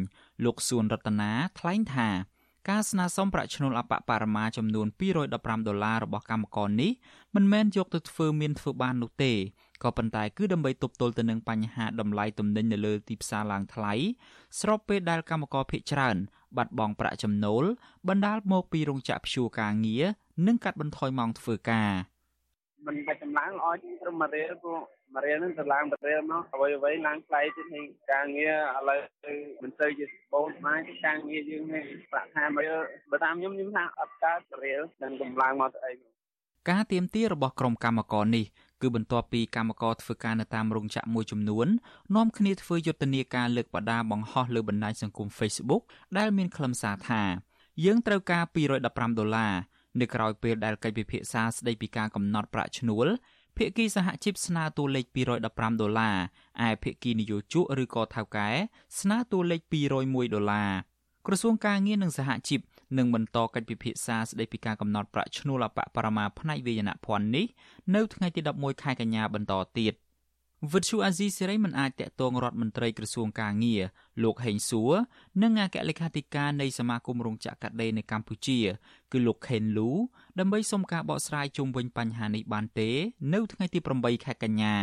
[0.45, 2.09] លោកសួនរតនាថ្លែងថា
[2.69, 4.87] ការស្នើសុំប្រាក់ឈ្នួលអបបរមាចំនួន
[5.29, 6.91] 215ដុល្លាររបស់កម្មករនេះ
[7.35, 9.33] មិនមែនយកទៅធ្វើមានធ្វើបាននោះទេ
[9.83, 13.93] ក៏ប៉ុន្តែគឺដើម្បីទប់ទល់ទៅនឹងបញ្ហាតម្លៃទំនិញនៅលើទីផ្សារឡើងថ្លៃ
[14.59, 16.17] ស្របពេលដែលកម្មករភ័យច្រើន
[16.57, 17.63] បាត់បង់ប្រាក់ចំណូល
[18.07, 20.03] បណ្ដាលមកពីរោងចក្រព្យួរការងារ
[20.47, 21.91] និងកាត់បន្ថយម៉ោងធ្វើការ
[22.87, 24.79] មិនបាច់ចម្លើងអោយត្រឹមមួយរៀលព្រោះ
[25.13, 28.99] មួយរៀលហ្នឹងទៅឡើងមួយរៀលមកអ្វីអ្វីឡើងថ្លៃទៀតហើយការងារឥឡូវ
[29.63, 32.69] មិនទៅជាបូនស្មាយការងារយើងនេះប្រាក់ខែមក
[33.11, 35.93] បើតាមខ្ញុំខ្ញុំថាអត់កើតរៀលនឹងកម្លាំងមកទៅអី
[36.69, 38.45] ការទៀមទារបស់ក្រុមកម្មករនេះ
[38.81, 41.67] គឺបន្ទាប់ពីកម្មករធ្វើការនៅតាមរោងចក្រមួយចំនួន
[42.15, 45.81] នាំគ្នាធ្វើយុទ្ធនាការលើកបដាបង្ហោះលើបណ្ដាញសង្គម Facebook
[46.17, 47.23] ដែលមានខ្លឹមសារថា
[47.85, 49.53] យើងត្រូវការ215ដុល្លារ
[49.99, 53.07] នៅក្រៅពេលដែលកិច្ចពិភាក្សាស្ដីពីការកំណត់ប្រាក់ឈ្នួល
[53.57, 55.05] ភាគីសហជីពស្នើតួលេខ
[55.45, 56.17] 215ដុល្លារ
[56.67, 58.49] ឯភាគីនយោជកឬក៏ថៅកែ
[58.99, 59.61] ស្នើតួលេខ
[59.97, 60.71] 201ដុល្លារ
[61.27, 62.59] ក្រសួងការងារនិងសហជីព
[62.97, 67.45] នឹងបន្តកិច្ចពិភាក្សាស្ដីពីការកំណត់ប្រាក់ឈ្នួលអបបរមាផ្នែកវេយនភ័ណ្ឌនេះ
[67.95, 69.93] នៅថ្ងៃទី11ខែកញ្ញាបន្តទៀត
[70.73, 73.83] វិទ្យុអាស៊ីសេរីមិនអាចតាក់ទងរដ្ឋមន្ត្រីក្រសួងការងារ
[74.23, 74.93] លោកហេងសួរ
[75.41, 78.59] និងអគ្គលេខាធិការនៃសមាគមរោងចក្រកាត់ដេរនៅកម្ពុជា
[79.11, 79.89] គឺលោកខេនលូ
[80.39, 82.89] ដើម្បីសុំការបកស្រាយជុំវិញបញ្ហានេះបានទេ
[83.33, 84.75] នៅថ្ងៃទី8ខែកញ្ញា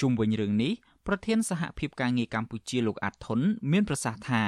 [0.00, 0.72] ជុំវិញរឿងនេះ
[1.06, 3.40] ប្រធានសហភាពការងារកម្ពុជាលោកអាត់ថុន
[3.72, 4.44] មានប្រសាសន៍ថា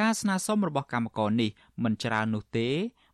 [0.00, 1.50] ការស្នើសុំរបស់កម្មករនេះ
[1.84, 2.68] មិនច្រើននោះទេ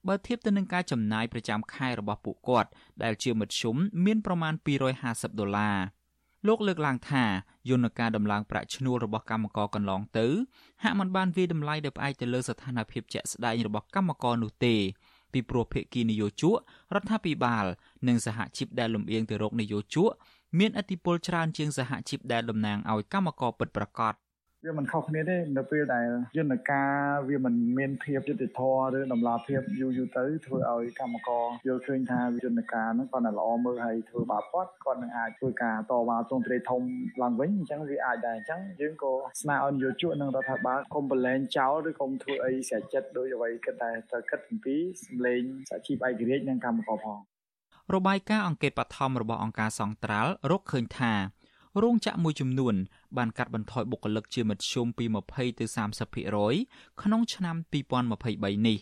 [0.09, 2.69] បើធៀបទៅនឹងការចំណាយប្រចាំខែរបស់ពួកគាត់
[3.03, 4.55] ដែលជាមធ្យមមានប្រមាណ
[4.97, 5.79] 250ដុល្លារ
[6.47, 7.25] លោកលើកឡើងថា
[7.69, 10.27] យន្តការដំឡើងប្រាក់ឈ្នួលរបស់កម្មករកន្លងទៅ
[10.83, 14.75] ហាក់មិនបានវាយតម្លៃដោយផ្អែកទៅលើស្ថានភាពជាក់ស្ដែងរបស់កម្មករនោះទេ
[15.33, 16.55] ពីព្រោះភាគីនយោជក
[16.95, 17.65] រដ្ឋាភិបាល
[18.09, 20.11] និងសហជីពដែលលំអៀងទៅរកនយោជក
[20.59, 24.15] មានឥទ្ធិពលច្រើនជាងសហជីពដែលតំណាងឲ្យកម្មករពិតប្រាកដ
[24.69, 26.93] វាមិនខុសគ្នាទេនៅពេលដែលយន្តការ
[27.29, 36.83] វាមិនមានភាពយុត្តិធម៌ឬដំណាភាពយូរយូរទៅធ្វើឲ្យកម្មករយល់ឃើញថាយន្តការហ្នឹងគាត់តែល្អមើលហើយធ្វើបាបគាត់គាត់នឹងអាចធ្វើការតវ៉ាទងទ្រាយធំ
[37.23, 47.19] ឡើងវិញអញ្ចឹងវាអាចដែរអញ្ចឹងយើងក៏ស្នើឲ្យនយោជកនិងរដ្ឋាភិបាលកុំប្រឡែងចោលឬកុំធ្វើអីស្រេចចិត្តដោយអ្វីគិតតែត្រូវគិតអំពីសម្លេងសហជីពឯករាជ្យនិងកម្មករផង
[47.95, 51.15] របាយការណ៍អង្កេតបឋមរបស់អង្គការសង្ត្រាល់រកឃើញថា
[51.83, 52.75] រោងចក្រមួយចំនួន
[53.17, 55.65] បានកាត់បន្ថយបុគ្គលិកជាមធ្យមពី20ទៅ
[56.35, 57.57] 30%ក្នុងឆ្នាំ
[58.07, 58.79] 2023នេះ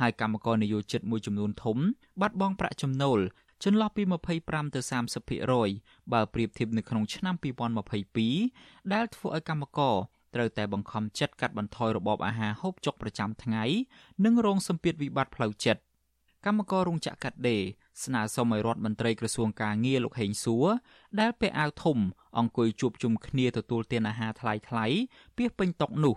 [0.00, 1.76] ហើយកម្មករនិយោជិតមួយចំនួនធំ
[2.20, 3.18] បាត់បង់ប្រាក់ចំណូល
[3.64, 4.02] ចន្លោះពី
[4.38, 4.80] 25ទៅ
[5.46, 7.34] 30%បើប្រៀបធៀបនៅក្នុងឆ្នាំ
[8.12, 9.96] 2022ដែលធ្វើឲ្យកម្មករ
[10.34, 13.64] ត្រូវតែបង្ខំចិត្តកាត់បន្ថយរបបអាហារហូបចុកប្រចាំថ្ងៃ
[14.24, 15.82] និងរងសម្ពាធវិបត្តិផ្លូវចិត្ត
[16.46, 17.62] កម្មកររោងចក្រកាត់ដេរ
[18.04, 20.66] ស្នើសុំឲ្យរដ្ឋមន្ត្រីក្រសួងការងារលោកហេងសួរ
[21.20, 21.98] ដែលពាក់អាវធំ
[22.38, 24.86] អង្គុយជួបជុំគ្នាទទួលទានអាហារថ្លៃថ្លៃ
[25.36, 26.16] ពីពេញតុនោះ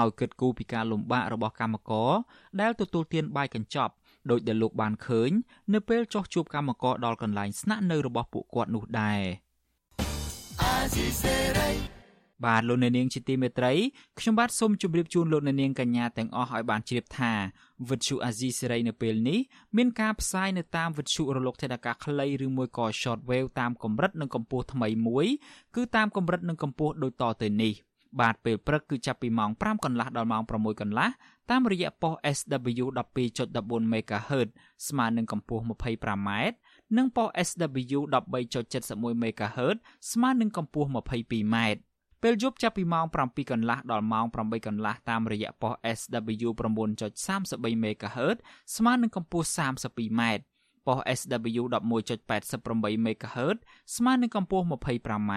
[0.00, 2.12] ឲ្យគិតគូរពីការលំបាករបស់កម្មករ
[2.60, 3.92] ដែលទទួលទានបាយកញ្ចប់
[4.30, 5.30] ដោយដែលលោកបានឃើញ
[5.74, 9.22] នៅពេលចោះជួបកម្មករដល់កន្លែងស្នាក់នៅរបស់ពួកគាត់នោះដែរ
[12.44, 13.72] បាទលោកអ្នកនាងជាទីមេត្រី
[14.18, 17.32] ខ្ញុំបាទសូមជម្រាបជូនលោកអ្នកនាងកញ្ញាទាំងអស់ឲ្យបានជ្រាបថា
[17.88, 19.38] វិទ្យុអាស៊ីសេរីនៅពេលនេះ
[19.76, 25.26] មានការផ្សាយនៅតាមវិទ្យុរលកថេដាកាខ្លីឬមួយក៏ short wave តាមកម្រិតនិងកម្ពស់ថ្មីមួយ
[25.76, 27.74] គឺតាមកម្រិតនិងកម្ពស់ដូចតទៅនេះ
[28.20, 31.08] បាទពេលព្រឹកគឺចាប់ពីម៉ោង5កន្លះដល់ម៉ោង6កន្លះ
[31.50, 32.86] តាមរយៈប៉ុស SW
[33.36, 34.48] 12.14 MHz
[34.88, 36.30] ស្មើនឹងកម្ពស់ 25m
[36.96, 39.76] និងប៉ុស SW 13.71 MHz
[40.12, 41.56] ស្មើនឹងកម្ពស់ 22m
[42.26, 48.36] ពេលយប់ចាប់ពីម៉ោង7កន្លះដល់ម៉ោង8កន្លះតាមរយៈប៉ុស SW 9.33 MHz
[48.76, 50.22] ស្មើនឹងកម្ពស់ 32m
[50.86, 53.58] ប៉ុស SW 11.88 MHz
[53.96, 55.32] ស្មើនឹងកម្ពស់ 25m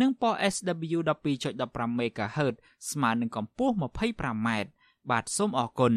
[0.00, 2.54] និងប៉ុស SW 12.15 MHz
[2.90, 4.48] ស្មើនឹងកម្ពស់ 25m
[5.10, 5.94] បាទសូមអរគុណ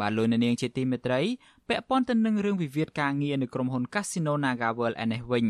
[0.00, 1.20] បាទលោកនាងជាទីមេត្រី
[1.68, 5.46] ពាក់ព័ន្ធទៅនឹងរឿងវិវាទការងារនៅក្រុមហ៊ុន Casino NagaWorld ឯនេះវិញ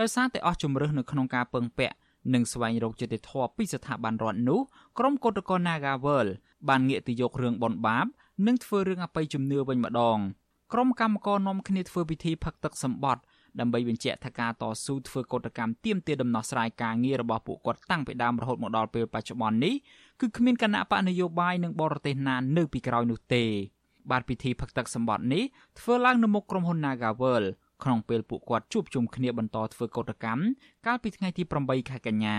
[0.00, 1.94] ដោយសារតែអស់ជំរឹះនៅក្នុងការពឹងពាក់
[2.34, 4.60] និងស្វែងរកយុត្តិធម៌ពីស្ថាប័នរដ្ឋនោះ
[4.98, 6.30] ក្រុមកោតក្រ NagaWorld
[6.68, 8.06] បានងាកទៅយករឿងបនបាប
[8.46, 10.18] និងធ្វើរឿងអបិយជំនឿវិញម្ដង
[10.72, 13.22] ក្រុមកម្មករនាំគ្នាធ្វើពិធីផឹកទឹកសម្បត្តិ
[13.60, 19.74] ដើម្បីបញ្ជាក់ថាការតស៊ូធ្វើកោតកម្មទាមទារដំណោះស្រាយការងាររបស់ពួកគាត់តាំងពីដើមរហូតមកដល់ពេលបច្ចុប្បន្ននេះ
[20.20, 23.44] គឺគ្មានគណៈបកនយោបាយនិងបរទេសណានៅពីក្រោយនោះទេ
[24.10, 25.44] បាទពិធីផឹកទឹកសម្បត្តិនេះ
[25.78, 27.46] ធ្វើឡើងនៅមុខក្រុមហ៊ុន Nagaworld
[27.82, 30.42] ក្នុងពេលពួកគាត់ជួបជុំគ្នាបន្តធ្វើកោតកម្ម
[30.86, 32.38] កាលពីថ្ងៃទី8ខែកញ្ញា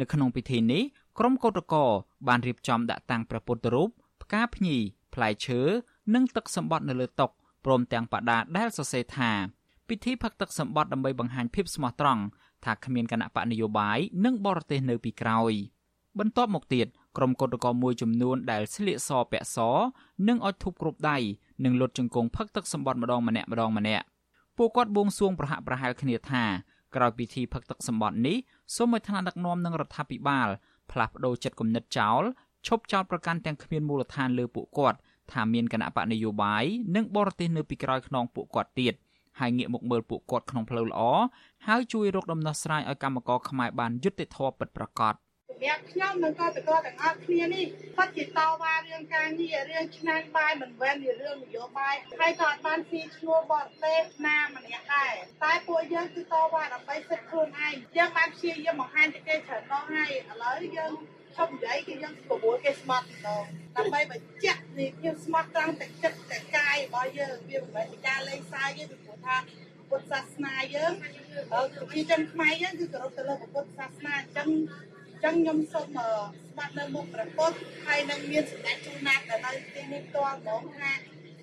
[0.00, 0.82] នៅក្នុងពិធីនេះ
[1.18, 1.86] ក្រុមកោតក្រ
[2.28, 3.88] បានរៀបចំដាក់តាំងព្រះពុទ្ធរូប
[4.22, 4.76] ផ្កាភ្ញី
[5.14, 5.60] ផ្លែឈើ
[6.14, 7.26] និងទឹកសម្បត្តិនៅលើតុ
[7.64, 9.30] ព្រមទាំងបដាដែលសរសេរថា
[9.88, 12.22] ពិធីផឹកទឹកសម្បត្តិដើម្បីបង្ហាញភាពស្មោះត្រង់
[12.64, 15.52] ថាគ្មានគណៈបកនយោបាយនិងបរទេសនៅពីក្រោយ
[16.18, 19.58] បន្ទាប់មកទៀត ក្រុមកោតក្រមួយចំនួនដែលស្លៀកសពាក់ស
[20.28, 21.18] និងអុជធូបគ្រប់ដៃ
[21.64, 24.04] និងលុតជង្គង់ផឹកទឹកសម្បត្តិម្ដងម្នាក់ម្ដងម្នាក់
[24.56, 26.44] ពួកគាត់បួងសួងប្រហាក់ប្រហែលគ្នាថា
[26.94, 28.36] ក្រោយពិធីផឹកទឹកសម្បត្តិនេះ
[28.76, 30.48] សូមឲ្យថ្នាក់ដឹកនាំនិងរដ្ឋាភិបាល
[30.90, 32.22] ផ្លាស់ប្តូរចិត្តគំនិតចោល
[32.66, 34.98] ឈប់ចោលប្រកាន់ទាំងគ្មានមូលដ្ឋានលើពួកគាត់
[35.32, 36.64] ថាមានគណៈបកនយោបាយ
[36.96, 38.94] និងបរទេសនៅពីក្រោយខ្នងពួកគាត់ទៀត
[39.40, 41.00] ហើយងាកមកមើលពួកគាត់ក្នុងផ្លូវល្អ
[41.66, 45.14] ហើយជួយរកដំណោះស្រាយឲ្យកម្មករខ្មែរបានយុត្តិធម៌ពិតប្រាកដ
[45.56, 47.64] សម្រាប់ខ្ញុំនិងក៏បន្តទាំងអស់គ្នានេះ
[47.96, 55.14] ពិតជាតវ៉ារឿងការងាររឿងឆ្នាំបាយមិនមែនជារឿងនយោបាយហើយក៏អត់បានស៊ីឈ្នួលបរទេសណាម្នាក់ដែរ
[55.44, 60.92] តែពួកយើងគឺតវ៉ាដើម្បីសិទ្ធិខ្លួនឯងយើងបានព្យាយាមបង្ហាញទៅគេច្រើនដងហើយឥឡូវយើង
[61.36, 63.44] ឈប់និយាយគឺយើងប្រមូលគេស្មត់ម្ដង
[63.76, 69.36] ដើម្បីបញ្ជាក់នេះខ្ញុំស្មត់ត្រង់តែចិត្តតែកាយរបស់យើងវាមិនមែនជាការលេងសើចទេពីព្រោះថា
[69.90, 74.48] ពុទ្ធសាសនាយើងប្រជាជនខ្មែរយើងគឺគោរពទៅលើពុទ្ធសាសនាអញ្ចឹង
[75.24, 80.92] ចឹងខ្ញុំសូមស្ដាប់នៅមុខព្រះពុទ្ធហើយនឹងមានសម្ដេចជួនណាដែលនៅទីនេះផ្ទាល់ហ្មងថា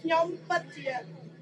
[0.01, 0.95] ខ្ញុំពិតជា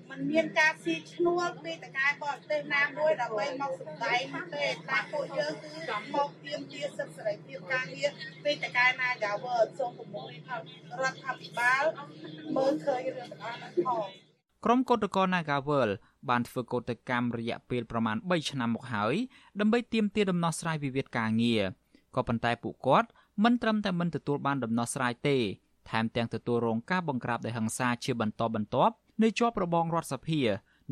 [0.10, 4.22] มันមានការស៊ីឈ្នួលពីតកែបរទេសណាមួយដើម្បីមកសម្ដែង
[4.56, 8.10] ទេតែពួកយើងគឺមកទៀមទាសិទ្ធិសេរីភាពការងារ
[8.44, 10.60] ពីតកែណាកាវើសូមប្រមូលថារ
[11.12, 11.84] ដ្ឋាភិបាល
[12.58, 14.08] មើលឃើញរឿងទាំងអស់ហ្នឹងផង
[14.65, 15.89] ក្រុមកោតក្រ Nagawal
[16.30, 19.15] បានធ្វើកោតកម្មរយៈពេលប្រមាណ3ឆ្នាំមកហើយ
[19.60, 21.63] ដើម្បីទាមទារដំណោះស្រាយវិវាទការងារ
[22.15, 23.10] ក៏ប៉ុន្តែពួកគាត់
[23.43, 25.38] មិនត្រឹមតែមិនទទួលបានដំណោះស្រាយទេ
[25.89, 28.93] ថែមទាំងទទួលរងការបង្ក្រាបដោយហិង្សាជាបន្តបន្ទាប់
[29.24, 30.41] នៅជាប់របងរដ្ឋសភា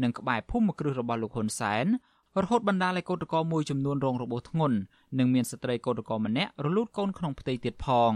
[0.04, 1.86] និងក្បែរភូមិគ្រឹះរបស់លោកហ៊ុនសែន
[2.42, 4.78] រហូតបណ្ដាលឲ្យកោតក្រមួយចំនួនរងរបួសធ្ងន់
[5.18, 8.12] និងមានស្ត្រីកោតក្រម្នាក់រលូតកូនក្នុងផ្ទៃទៀតផង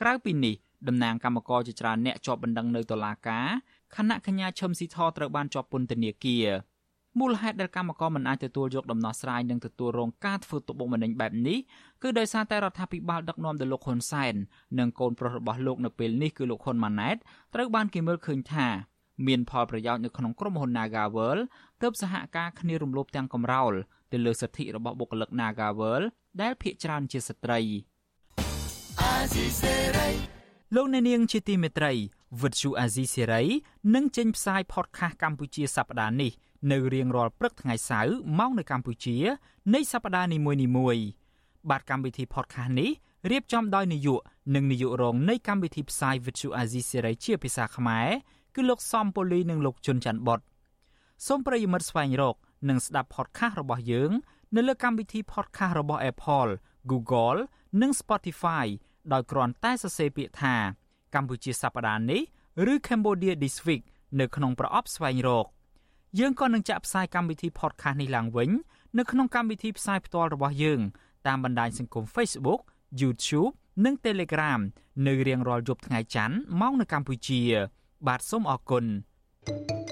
[0.00, 0.54] ក្រៅពីនេះ
[0.88, 3.46] តំណាងគណៈកម្មការជាច្រើនអ្នកជាប់បណ្ដឹងនៅតុលាការ
[3.96, 6.46] ខណៈកញ្ញាឈឹមស៊ីធត្រូវបានជាប់ពន្ធនាគារ
[7.20, 11.58] មូលហេតុដែលកម្មករមិនអាចទទួលយកដំណោះស្រាយនិងទទួលរងការធ្វើទុកបុកម្នេញបែបនេះ
[12.02, 14.34] គឺដោយសារតែរដ្ឋាភិបាលដឹកនាំដោយលោកហ៊ុនសែន
[14.78, 17.16] និងកូនប្រុសរបស់លោកនៅពេលនេះគឺលោកហ៊ុនម៉ាណែត
[17.54, 18.66] ត្រូវបានគេមើលឃើញថា
[19.26, 21.42] មានផលប្រយោជន៍នៅក្នុងក្រុមហ៊ុន Nagaworld
[21.82, 23.74] ទើបសហការគ្នារំលោភទាំងកំរោល
[24.12, 26.06] ទៅលើសិទ្ធិរបស់បុគ្គលិក Nagaworld
[26.42, 27.60] ដែលភាគច្រើនជាស្ត្រី
[30.74, 31.92] លោកអ្នកនាងជាទីមេត្រី
[32.42, 33.42] វិទ្យុអាស៊ីសេរី
[33.94, 36.32] នឹងចេញផ្សាយ podcast កម្ពុជាសប្តាហ៍នេះ
[36.70, 39.16] នៅរៀងរាល់ព្រឹកថ្ងៃសៅរ៍ម៉ោងនៅកម្ពុជា
[39.74, 40.38] នៃសប្តាហ៍នី
[40.76, 41.04] មួយៗ
[41.70, 42.90] បាទកម្មវិធី podcast នេះ
[43.30, 44.20] រៀបចំដោយនាយក
[44.54, 48.08] និងនាយករងនៃកម្មវិធីផ្សាយ Vithu Azizi Serai ជាភាសាខ្មែរ
[48.54, 50.40] គឺលោកសំពូលីនិងលោកជុនច័ន្ទបត
[51.26, 52.36] សូមប្រិយមិត្តស្វែងរក
[52.68, 54.10] និងស្ដាប់ podcast របស់យើង
[54.56, 56.50] នៅលើកម្មវិធី podcast របស់ Apple,
[56.90, 57.38] Google
[57.82, 58.66] និង Spotify
[59.12, 60.54] ដោយគ្រាន់តែសរសេរពាក្យថា
[61.14, 62.22] កម្ពុជាសប្តាហ៍នេះ
[62.72, 63.82] ឬ Cambodia This Week
[64.20, 65.46] នៅក្នុងប្រអប់ស្វែងរក
[66.18, 68.50] យើងក៏នឹងចាក់ផ្សាយកម្មវិធី podcast នេះឡើងវិញ
[68.98, 70.80] នៅក្នុងកម្មវិធីផ្សាយផ្ទាល់របស់យើង
[71.26, 72.60] តាមបណ្ដាញសង្គម Facebook,
[73.00, 73.52] YouTube
[73.84, 74.60] និង Telegram
[75.06, 77.40] នៅរៀងរាល់យប់ថ្ងៃច័ន្ទម៉ោងនៅកម្ពុជា
[78.06, 78.84] បាទសូមអរគុណ
[79.46, 79.85] thank you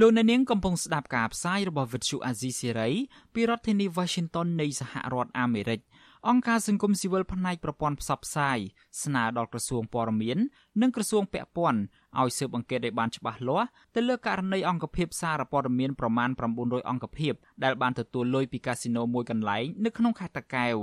[0.00, 2.92] លោកអ្នកនាងកំពុងស្ដាប់ការផ្សាយរបស់ Vuthu Azizi Serai
[3.34, 5.80] ពីរដ្ឋធានី Washington នៃសហរដ្ឋអាមេរិក
[6.28, 8.58] អង្គការសង្គមស៊ីវិលផ្នែកប្រព័ន្ធផ្សព្វផ្សាយ
[9.02, 10.38] ស្នើដល់ក្រសួងព័ត៌មាន
[10.82, 11.80] និងក្រសួងពាក់ព័ន្ធ
[12.20, 17.34] ឲ្យស៊ើបអង្កេតឲ្យបានច្បាស់លាស់ទៅលើករណីអង្គភាពសារព័ត៌មានប្រមាណ900អង្គភាព
[17.64, 20.76] ដែលបានទទួលលុយពីកាស៊ីណូមួយកន្លែងនៅក្នុងខេត្តតាកែវ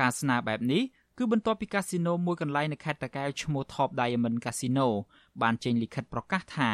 [0.00, 0.82] ការស្នើបែបនេះ
[1.18, 4.88] គឺបន្ទាប់ពីកាស៊ីណូមួយកន្លែងនៅខេត្តតាកែវឈ្មោះ Top Diamond Casino
[5.42, 6.70] បានចេញលិខិតប្រកាសថា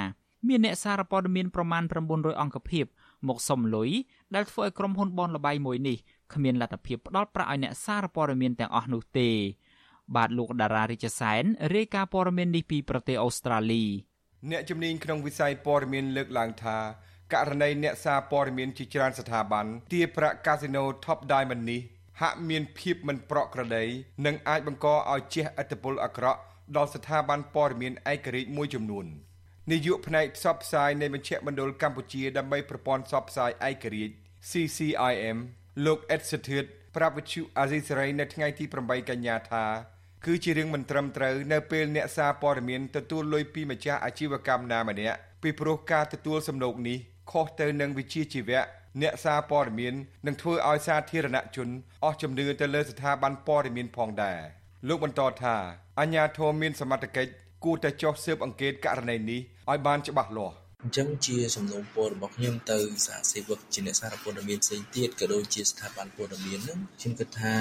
[0.49, 2.85] មានអ្នកសារព័ត៌មានប្រមាណ900អង្គភាព
[3.29, 3.91] មកសុំលុយ
[4.35, 5.97] ដែលធ្វើឲ្យក្រុមហ៊ុនបនលបៃមួយនេះ
[6.35, 9.31] គ្មានលទ្ធភាពផ្ដល់ប្រាក់ឲ្យអ្នកសារព័ត៌មានទាំងអស់នោះទេ
[10.17, 11.43] បាទលោកតារារិជសែន
[11.75, 13.85] រាយការណ៍ព័ត៌មាននេះពីប្រទេសអូស្ត្រាលី
[14.51, 16.79] អ្នកជំនាញក្នុងវិស័យព័ត៌មានលើកឡើងថា
[17.33, 21.81] ករណីអ្នកសារព័ត៌មានជាច្រើនស្ថាប័នទារប្រាក់កាស៊ីណូ Top Diamond នេះ
[22.21, 23.85] ហាក់មានភាពមិនប្រក្រតី
[24.27, 26.41] និងអាចបង្កឲ្យជះឥទ្ធិពលអាក្រក់
[26.77, 29.07] ដល់ស្ថាប័នព័ត៌មានឯករាជ្យមួយចំនួន
[29.71, 34.15] នាយកផ្នែកផ្សព្វផ្សាយនៃមជ្ឈមណ្ឌលកម្ពុជាដើម្បីប្រព័ន្ធផ្សព្វផ្សាយឯករាជ្យ
[34.51, 35.39] CCIM
[35.87, 36.65] លោកអេតសធឿត
[36.97, 39.65] ប្រាប់វិទ្យុអាស៊ីសេរីនៅថ្ងៃទី8កញ្ញាថា
[40.25, 46.99] គឺជារឿងមិនត្រឹមត្រូវនៅពេលអ្នកសារព័ត៌មានទទួលលុយពីម្ចាស់អាជីវកម្មណាម្នាក់ពីព្រោះការទទួលសំណូកនេះ
[47.31, 48.63] ខុសទៅនឹងវិជាជីវៈ
[49.03, 49.95] អ្នកសារព័ត៌មាន
[50.27, 51.69] នឹងធ្វើឲ្យសាធារណជន
[52.05, 54.41] អស់ជំនឿទៅលើស្ថាប័នព័ត៌មានផងដែរ
[54.89, 55.57] លោកបន្តថា
[56.01, 57.33] អញ្ញាធមមានសមត្ថកិច្ច
[57.65, 60.55] គួរតែចុះស៊ើបអង្កេតករណីនេះឲ្យបានច្បាស់លាស់
[60.87, 67.55] អញ្ចឹងជាសំណូមពររបស់ខ្ញុំទៅសហសេវកជាអ្នកសារព័ត៌មានផ្សេងទៀតក៏ដូចជាស្ថាប័នព័ត៌មានហ្នឹងខ្ញុំគិតថា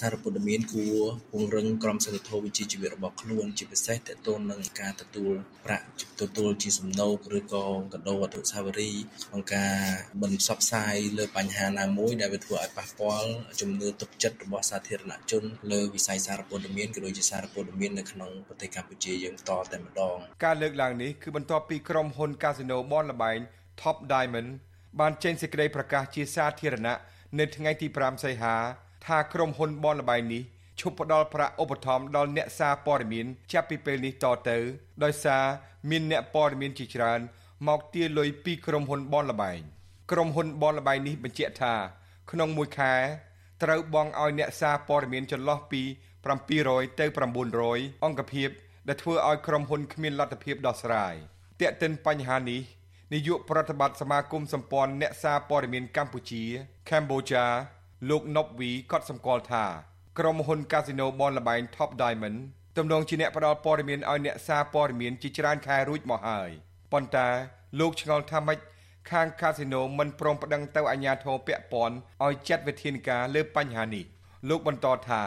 [0.00, 0.98] សារព័ត៌មានគួរ
[1.32, 5.34] ពង្រឹងក្រមសីលធម៌វិជ្ជាជីវៈរបស់ខ្លួនជាពិសេសតទៅនឹងការទទួល
[5.66, 5.86] ប្រាក់
[6.20, 9.74] ទទួលជាសំណូកឬក៏កដោអនុស្សាវរីយ៍ក្នុងការ
[10.22, 23.38] មិនផ្សព្វផ្សាយលើបញ្ហាណាមួយដែលវាធ្វើឲ្យប៉ះពាល់ជំនឿទុកចិត្តរបស់សាធារណជនលើវិស័យសារព័ត៌មានក៏ដូចជាសារព័ត៌មាននៅក្នុងប្រទេសកម្ពុជាយើងតតែម្ដងការលើកឡើងនេះគឺបន្ទាប់ពីក្រុមហ៊ុនកាស៊ីណូបនលបែង
[23.80, 24.50] Top Diamond
[25.00, 26.96] បានចេញសេចក្តីប្រកាសជាសាធារណៈ
[27.38, 28.56] នៅថ្ងៃទី5សីហា
[29.06, 30.42] ថាក្រុមហ៊ុនបនលបែងនេះ
[30.80, 34.58] ឈប់ផ្ដល់ប្រាក់ឧបត្ថម្ភដល់អ្នកសារព័ត៌មានចាប់ពីពេលនេះតទៅ
[35.04, 35.44] ដោយសារ
[35.90, 37.20] មានអ្នកព័ត៌មានជាច្រើន
[37.68, 39.60] មកទារលុយពីក្រុមហ៊ុនបនលបែង
[40.10, 41.74] ក្រុមហ៊ុនបនលបែងនេះបញ្ជាក់ថា
[42.30, 42.94] ក្នុងមួយខែ
[43.62, 45.82] ត្រូវបង់ឲ្យអ្នកសារព័ត៌មានចន្លោះពី
[46.40, 47.06] 700ទៅ
[47.54, 48.48] 900អង្គភាព
[48.88, 51.14] ដែលធ្វើឲ្យក្រុមហ៊ុនគ្មានលទ្ធភាពដោះស្រាយ។
[51.60, 52.60] ទាក់ទិនបញ្ហានេះ
[53.12, 56.42] នាយកប្រតិបត្តិសមាគមសម្ព័ន្ធអ្នកសារព័ត៌មានកម្ពុជា
[56.88, 57.44] Cambodia
[58.10, 59.64] លោកណប់វីក៏សម្គាល់ថា
[60.18, 62.38] ក្រុមហ៊ុនកាស៊ីណូបនលបែង Top Diamond
[62.76, 66.50] ទំនងជាអ្នកផ្ដល់ព័ត៌មានឲ្យអ្នកសារព័ត៌មានជាច្រើនខែរួចមកហើយ
[66.92, 67.28] ប៉ុន្តែ
[67.80, 68.58] លោកឆ្ងល់ថាម៉េច
[69.10, 74.04] ខាងកាស៊ីណូមិនព្រមប្តឹងទៅអាជ្ញាធរពាក់ព័ន្ធឲ្យចាត់វិធានការលើបញ្ហានេះ
[74.48, 75.22] លោកបន្តថា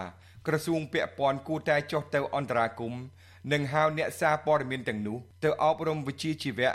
[0.48, 3.02] ក្រសួងពាក់ព័ន្ធគួរតែចុះទៅអន្តរាគមន៍
[3.52, 6.72] និងហៅអ្នកសារព័ត៌មានទាំងនោះទៅអប់រំវិជ្ជាជីវៈ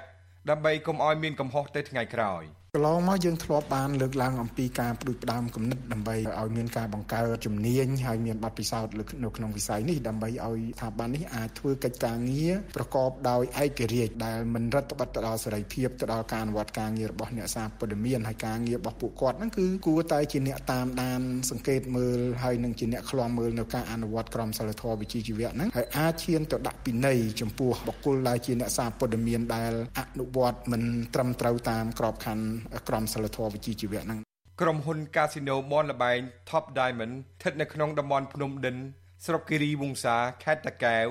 [0.51, 2.43] ដើម្បីកុំឲ្យមានកំហុសទៅថ្ងៃក្រោយ។
[2.77, 30.83] កន្លងមកយើងធ្លាប់បានលើកឡើងអំពីការផ្ដួចផ្ដើមគំនិតដើម្បីឲ្យមានការបង្កើតជំនាញហើយមានបទពិសោធន៍នៅក្នុងវិស័យនេះដើម្បីឲ្យស្ថាប័ននេះអាចធ្វើកិច្ចការងារប្រកបដោយឯករាជ្យដែលមិនរដ្ឋបတ်ទៅដល់សេរីភាពទៅដល់ការអនុវត្តការងាររបស់អ្នកសារព័ត៌មានហើយការងាររបស់ពួកគាត់ហ្នឹងគឺគួរតែជាអ្នកតាមដានសង្កេតមើលហើយនឹងជាអ្នកឃ្លាំមើលនៅការអនុវត្តក្រមសីលធម៌វិជ្ជាជីវៈហ្នឹងហើយអាចឈានទៅដាក់ពិន័យចំពោះបុគ្គលដែលជាអ្នកសារព័ត៌មានដែលអនុវត្តមិន
[31.15, 32.47] ត្រឹមត្រូវតាមក្របខ័ណ្ឌ
[32.89, 34.19] ក្រមសីលធម៌វិជ្ជាជីវៈហ្នឹង
[34.61, 36.19] ក្រុមហ៊ុនកាស៊ីណូបនលបែង
[36.51, 38.77] Top Diamond ស្ថិតនៅក្នុងតំបន់ភ្នំដិន
[39.25, 41.09] ស្រុកគិរីវង្សាខេត្តតាកែវ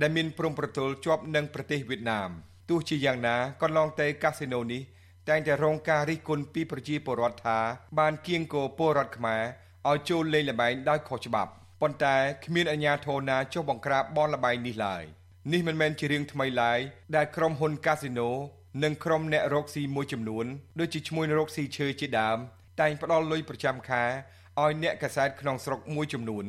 [0.00, 2.30] ដែលមានព្រំប្រទល់ជាប់នឹងប្រទេសវៀតណាម
[2.68, 4.82] ទោះជាយ៉ាងណាកន្លងទៅកាស៊ីណូនេះ
[5.28, 7.58] តែងតែរងការរិះគន់ពីប្រជាពលរដ្ឋថា
[7.98, 9.42] បានគៀងគរពលរដ្ឋខ្មែរ
[9.90, 15.02] ឲ្យចូលលេងល្បែងដោយខុសច្បាប់ប៉ុន្តែគ្មានអាជ្ញាធរណាចុះបង្ក្រាបបនល្បែងនេះឡើយ
[15.52, 16.78] នេះមិនមែនជារឿងថ្មីឡើយ
[17.16, 18.30] ដែលក្រុមហ៊ុនកាស៊ីណូ
[18.82, 20.46] និងក្រុមអ្នករកស៊ីមួយចំនួន
[20.80, 22.38] ដូចជាឈ្មោះរកស៊ីឈើជាដើម
[22.80, 24.04] តែងផ្ដល់លុយប្រចាំខែ
[24.60, 26.44] ឲ្យអ្នកកសែតក្នុងស្រុកមួយចំនួន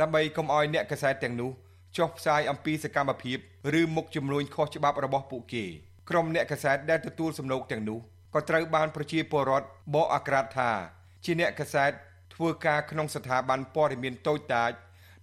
[0.00, 1.50] ដើម្បីកុំឲ្យអ្នកកសែតទាំងនោះ
[1.96, 3.38] ចុះផ្សាយអំពីសកម្មភាព
[3.80, 5.64] ឬមុខចំនួនខុសច្បាប់របស់ពួកគេ
[6.10, 7.98] ក្រុមអ្នកកសែតដែលទទួលសំណូកទាំងនោះ
[8.34, 10.70] ក៏ត្រូវបានប្រជាពលរដ្ឋបកអាក្រាតថា
[11.24, 11.92] ជាអ្នកកសែត
[12.34, 14.72] ធ្វើការក្នុងស្ថាប័នព័ត៌មានតូចតាច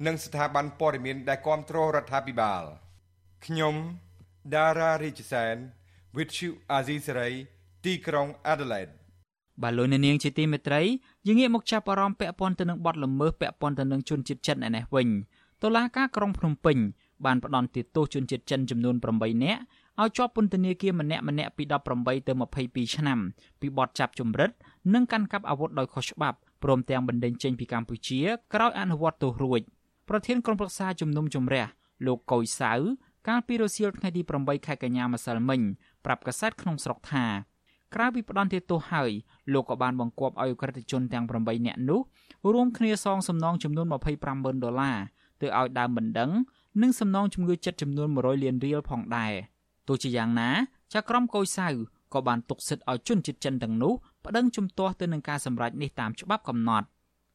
[0.05, 2.63] និងស្ថាប័នព័ត៌មានដែលគ្រប់គ្រងរដ្ឋាភិបាល
[3.45, 3.75] ខ្ញុំ
[4.55, 5.55] ដារ៉ារីជសែន
[6.17, 7.33] with you Azisari
[7.83, 8.93] ទីក្រុង Adelaide
[9.61, 10.81] បាទលោកអ្នកនាងជាទីមេត្រី
[11.27, 15.07] យើងងាកមកចាប់អារម្មណ៍ពាក់ព័ន្ធទៅនឹងបទល្មើសពាក់ព័ន្ធទៅនឹងជនជាតិចិនឯនេះវិញ
[15.63, 16.77] តុលាការក្រុងភ្នំពេញ
[17.25, 19.61] បានផ្តន្ទាទោសជនជាតិចិនចំនួន8នាក់
[20.01, 23.19] ឲ្យជាប់ពន្ធនាគារម្នាក់ម្នាក់ពី18ទៅ22ឆ្នាំ
[23.61, 24.51] ពីបទចាប់ជំរិត
[24.93, 28.19] និងកាន់កាប់អាវុធដោយខុសច្បាប់ព្រមទាំងបណ្តេញចេញពីកម្ពុជា
[28.53, 29.61] ក្រោយអនុវត្តទោសរួច
[30.09, 31.65] ប្រធានក្រុមប្រឹក្សាជំនុំជម្រះ
[32.05, 32.73] លោកកុយសៅ
[33.27, 35.61] កាលពីរសៀលថ្ងៃទី8ខែកញ្ញាម្សិលមិញ
[36.05, 37.25] ប្រាប់កាសែតក្នុងស្រុកថា
[37.95, 39.11] ក្រៅពីផ្ដន់ទោសហើយ
[39.53, 41.99] លោកក៏បានបង្គាប់ឲ្យអក្រិតជនទាំង8នាក់នោះ
[42.53, 43.87] រួមគ្នាសងសំណងចំនួន
[44.25, 44.97] 250000ដុល្លារ
[45.41, 46.31] ទៅឲ្យដើមបណ្ដឹង
[46.81, 49.33] និងសំណងជំងឺចិត្តចំនួន100លានរៀលផងដែរ
[49.87, 50.49] ទោះជាយ៉ាងណា
[50.93, 51.67] ចៅក្រមកុយសៅ
[52.13, 53.93] ក៏បានទុកសិទ្ធឲ្យជនជាតិចិនទាំងនោះ
[54.25, 56.87] ប្តឹងជំទាស់ទៅនឹងការសម្រេចនេះតាមច្បាប់កំណត់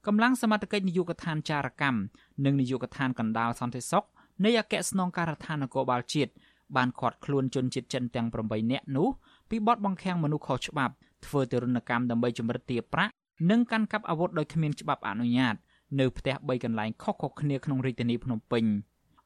[0.06, 1.98] កម្លាំងសមត្ថកិច្ចនយោបាយកឋានចារកម្ម
[2.44, 4.04] និងនយោបាយកឋានកណ្ដាលសន្តិសុខ
[4.44, 6.32] នៃអគ្គស្នងការដ្ឋាននគរបាលជាតិ
[6.76, 9.08] បានឃាត់ខ្លួនជនជាតិចិនទាំង8នាក់នោះ
[9.50, 10.94] ពីបទបង្ខាំងមនុស្សខុសច្បាប់
[11.26, 13.12] ធ្វើទរណកម្មដើម្បីចម្រិតទារប្រាក់
[13.50, 15.54] និងកាន់កាប់អាវុធដោយគ្មានច្បាប់អនុញ្ញាត
[16.00, 18.64] នៅផ្ទះ3កន្លែងខុសៗគ្នាក្នុងរាជធានីភ្នំពេញ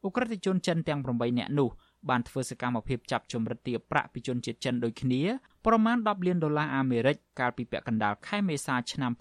[0.05, 1.69] អ ுக ្រិតជនចិនទាំង8នាក់នោះ
[2.09, 5.21] បានធ្វើសកម្មភាពចាប់ជំរិតទារប្រាក់ពីជនជាតិចិនដូចគ្នា
[5.67, 9.21] ប្រមាណ10លានដុល្លារអាមេរិកកាលពីពាក់កណ្ដាលខែមេសាឆ្នាំ2023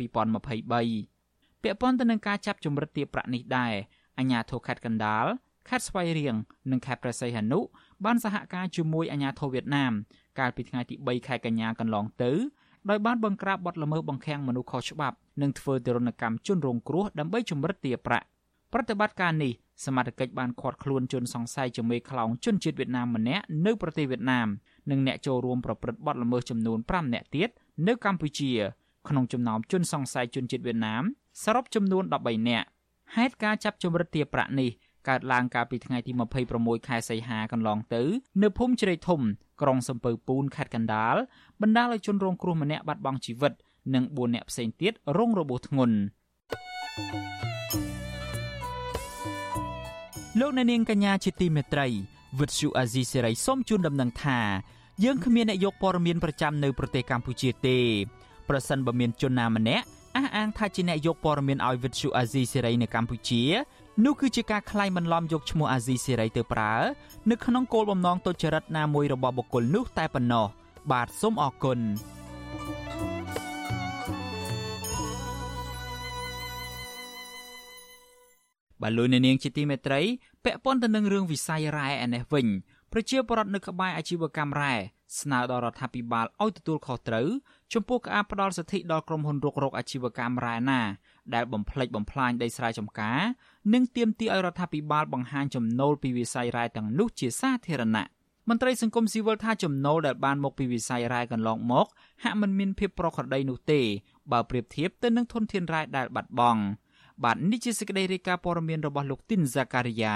[1.64, 3.74] ពាក់ព័ន្ធទៅនឹងការចាប់ជំរិតទារប្រាក់នេះដែរ
[4.18, 5.26] អាជ្ញាធរខេត្តកណ្ដាល
[5.70, 6.36] ខេត្តស្វាយរៀង
[6.72, 7.59] និងខេត្តព្រះសីហនុ
[8.05, 9.93] បានសហការជាមួយអាជ្ញាធរវៀតណាម
[10.39, 12.32] កាលពីថ្ងៃទី3ខែកញ្ញាកន្លងទៅ
[12.89, 18.26] ដោយបានបង្ក្រាបបទល្មើសបង្ខាំងមនុស្សខុសច្បាប់និងធ្វើទរណកម្មជនរងគ្រោះដើម្បីជំរិតទារប្រាក់
[18.74, 19.51] ប្រតិបត្តិការនេះ
[19.86, 24.47] សមត្ថកិច្ចបានឃាត់ខ្លួនជនសង្ស័យជាមេខ្លោងជនជាតិវៀតណាមម្នាក់នៅប្រទេសវៀតណាម
[24.91, 27.49] និងអ្នកចូលរួមប្រព្រឹត្តបទល្មើសចំនួន5នាក់ទៀត
[27.88, 28.51] នៅកម្ពុជា
[29.09, 31.03] ក្នុងចំណោមជនសង្ស័យជនជាតិវៀតណាម
[31.43, 32.68] សរុបចំនួន13នាក់
[33.16, 34.70] ហេតុការចាប់ជំរិតទារប្រាក់នេះ
[35.10, 36.12] កើតឡើងកាលពីថ្ងៃទី
[36.49, 38.04] 26ខែសីហាកន្លងទៅ
[38.43, 39.22] នៅភូមិជ្រៃធំ
[39.62, 41.16] ក្រុងសំពៅពូនខេត្តកណ្ដាល
[41.62, 43.54] បណ្ដាលឲ្យជនរងគ្រោះម្នាក់បាត់បង់ជីវិត
[43.93, 45.95] និង4នាក់ផ្សេងទៀតរងរបួសធ្ងន់
[50.39, 51.88] លោកអ្នកនាងកញ្ញាជាទីមេត្រី
[52.39, 54.39] វិទ្យុអាស៊ីសេរីសូមជូនដំណឹងថា
[55.04, 57.78] យើងគ្មានអ្នកយកព័ត៌មានប្រចាំនៅប្រទេសកម្ពុជាទេ
[58.49, 59.86] ប្រសិនបើមានជនណាម្នាក់
[60.16, 63.41] អះអាងថាជាអ្នកយកព័ត៌មានឲ្យវិទ្យុអាស៊ីសេរីនៅកម្ពុជា
[64.02, 66.74] នោះគឺជាការក្លែងបន្លំយកឈ្មោះអាស៊ីសេរីទៅប្រើ
[67.30, 70.46] នៅក្នុងគោលបំណងទុច្ចរិតណាមួយរបស់បុគ្គលនោះតែប៉ុណ្ណោះ
[70.91, 71.80] បាទសូមអរគុណ
[78.82, 80.02] បាទលោកនាងជាទីមេត្រី
[80.44, 82.48] ពាក់ព័ន្ធទៅនឹងរឿងវិស័យរ៉ែឯនេះវិញ
[82.91, 84.76] ប្រជាពលរដ្ឋនៅក្បែរអាជីវកម្មរ៉ែ
[85.20, 87.28] ស្នើដល់រដ្ឋាភិបាលឲ្យទទួលខុសត្រូវ
[87.74, 90.82] ចំពោះការផ្ដល់សិទ្ធិដល់ក្រុមហ៊ុនរុករកអាជីវកម្មរ៉ែណា
[91.36, 93.22] ដែលបំផ្លិចបំផ្លាញដីស្រែចម្ការ
[93.74, 98.06] និងទាមទារឲ្យរដ្ឋាភិបាលបង្ហាញចំណូលពីវិស័យរ៉ែទាំងនោះជាសាធារណៈ
[98.50, 101.88] មន្ត្រីសង្គមស៊ីវិលថាចំណូលដែលបានមកពីវិស័យរ៉ែកន្លងមក
[102.24, 103.82] ហាក់មិនមានភាពប្រក្រតីនោះទេ
[104.32, 106.62] បើប្រៀបធៀបទៅនឹងធនធានរ៉ែដែលបាត់បង់
[107.24, 110.16] បាទនេះជាសេចក្តីរាយការណ៍ព័ត៌មានរបស់លោកទីនហ្សាការីយ៉ា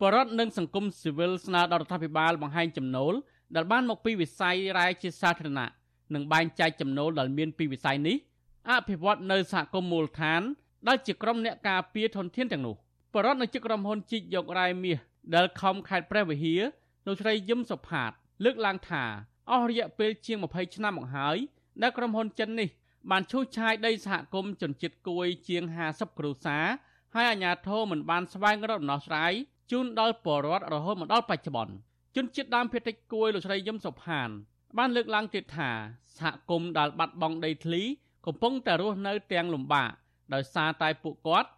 [0.00, 3.14] បរដ្ឋនិងសង្គមស៊ីវិលស្នើដល់រដ្ឋាភិបាលបង្ហាញចំណូល
[3.56, 5.68] ដែលបានមកពីវិស័យរ៉ែជាសាធារណៈ
[6.14, 8.16] និងបែងចែកចំណូលដែលមានពីវិស័យនេះ
[8.68, 10.42] អភិវឌ្ឍនៅសហគមន៍មូលដ្ឋាន
[10.88, 12.76] ដែលជាក្រុមអ្នកការពារធនធានទាំងនោះ
[13.14, 14.98] បរដ្ឋនៅជាក្រុមហ៊ុនជីកយករ៉ែមាស
[15.34, 16.62] ដែលខំខេត្តព្រះវិហារ
[17.06, 18.10] លោកស្រីយឹមសុផាត
[18.44, 19.04] លើកឡើងថា
[19.50, 21.36] អស់រយៈពេលជាង20ឆ្នាំមកហើយ
[21.82, 22.68] ដែលក្រុមហ៊ុនចិននេះ
[23.10, 26.64] បានឈូសឆាយដីសហគមន៍ជនជាតិគួយជាង50គ្រួសារ
[27.14, 29.32] ហើយអាជ្ញាធរមិនបានស្វែងរកដំណោះស្រាយ
[29.70, 31.74] ជូនដល់ពលរដ្ឋរហូតមកដល់បច្ចុប្បន្ន
[32.16, 34.28] ជនជាតិដើមភាគតិចគួយលោកស្រីយឹមសុផាន
[34.78, 35.70] បានលើកឡើងទៀតថា
[36.18, 37.82] សហគមន៍ដែលបាត់បង់ដីធ្លី
[38.26, 39.90] កំពុងតែរស់នៅទាំងលំបាក
[40.34, 41.48] ដោយសារតែពួកគាត់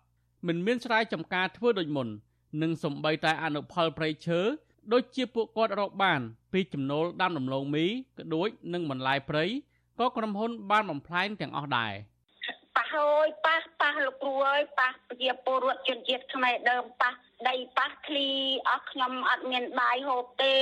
[0.47, 2.09] មិនមានស្រែចម្ការធ្វើដូចមុន
[2.63, 4.41] និងសំបីតែអនុផលព្រៃឈើ
[4.93, 6.21] ដូចជាពួកគាត់រកបាន
[6.53, 7.87] ពីចំណូលដាំដំឡូងមី
[8.19, 9.45] ក្ដួចនិងបន្លែព្រៃ
[9.99, 11.93] ក៏ក្រុមហ៊ុនបានបំផ្លាញទាំងអស់ដែរ
[12.77, 17.13] ប៉ះហើយប៉ះប៉ះលោកគ្រូហើយប៉ះប្រជាពលរដ្ឋជនជាតិខ្មែរដើមប៉ះ
[17.49, 18.29] ដីប៉ះឃ្លី
[18.69, 20.57] អស់ខ្ញុំអត់មានបាយហូបទេ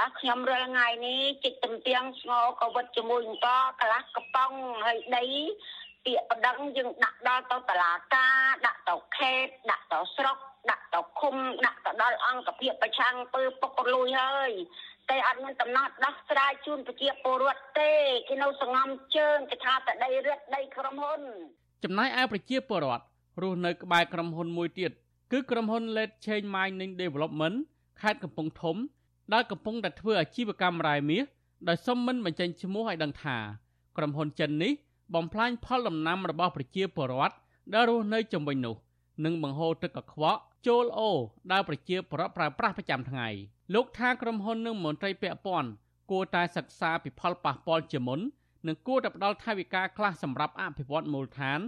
[0.00, 3.48] អស់ខ្ញុំរាល់ថ្ងៃនេះจิตទំទៀងស្ងោក៏វិតជាមួយអង្គ
[3.80, 4.50] កន្លះកំប៉ុង
[4.86, 5.24] ហើយដី
[6.04, 8.36] ពាក្យប្តឹងយើងដាក់ដល់ទៅតឡាការ
[8.66, 10.38] ដាក់ទៅខេតដាក់ទៅស្រុក
[10.70, 11.36] ដាក់ទៅឃុំ
[11.66, 14.52] ដាក់ទៅដល់អង្គភាពប្រឆាំងពើពុកលួយហើយ
[15.10, 17.90] តែអត់មានដំណោះដោះស្រាយជូនប្រជាពលរដ្ឋទេ
[18.28, 21.20] គេនៅសងំជើងគេថាតែដីរឹតដីក្រុមហ៊ុន
[21.84, 23.04] ចំណាយឯប្រជាពលរដ្ឋ
[23.42, 24.90] រស់នៅក្បែរក្រុមហ៊ុនមួយទៀត
[25.32, 27.56] គឺក្រុមហ៊ុន Let Change Mining Development
[28.00, 28.76] ខេត្តកំពង់ធំ
[29.32, 31.24] ដែលកំពុងតែធ្វើអាជីវកម្មរ៉ែមាស
[31.68, 33.36] ដោយសុំមិនបញ្ចេញឈ្មោះឲ្យដឹងថា
[33.96, 34.72] ក្រុមហ៊ុនចិននេះ
[35.14, 37.34] បំផ្លាញផលដំណាំរបស់ប្រជាពលរដ្ឋ
[37.72, 38.76] ដែលរស់នៅជុំវិញនោះ
[39.24, 41.10] និងបង្ហូរទឹកកខ្វក់ ចូលអូ
[41.52, 43.28] ដែលប្រជាពលរដ្ឋប្រើប្រាស់ប្រចាំថ្ងៃ
[43.74, 45.70] លោកថាក្រុមហ៊ុននិងមន្ត្រីពាក់ព័ន្ធ
[46.10, 48.20] គួរតែសិក្សាពីផលប៉ះពាល់ជាមុន
[48.66, 51.60] និងគួរតែផ្ដល់ថវិកាខ្លះសម្រាប់អភិវឌ្ឍមូលដ្ឋាន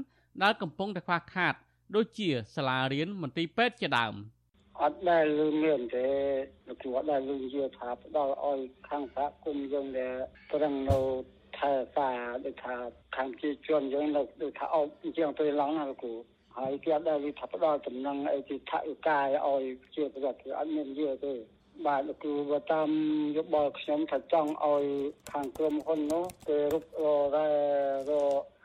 [0.42, 1.55] ដែលកំពុងតែខ្វះខាត
[1.97, 4.14] ដូចជាសាលារៀនមន្ទីរពេទ្យជាដើម
[4.80, 6.09] អត់ដែលលឺមានទេ
[6.66, 10.14] លោកគ្រូអត់ដែលលឺយល់ថាផ្ដល់ឲ្យខាងសហគមន៍យើងដែល
[10.53, 10.99] ប្រឹងនៅ
[11.59, 12.74] ថែសារដូចថា
[13.16, 14.86] ខាងជាជនយើងនៅដូចថាអោប
[15.18, 16.14] ជាងពេលឡងណាលោកគ្រូ
[16.59, 19.62] ហើយគេអត់ដែលថាផ្ដល់តំណែងអីទីថវិកាឲ្យ
[19.94, 21.34] ជាប្រវត្តិអត់មានយល់ទេ
[21.86, 22.88] បាទលោកគ្រូបើតាម
[23.36, 24.84] យោបល់ខ្ញុំថាចង់ឲ្យ
[25.32, 27.48] ខាងក្រុមហ៊ុននោះគេរុករ៉ែ
[28.11, 28.12] រ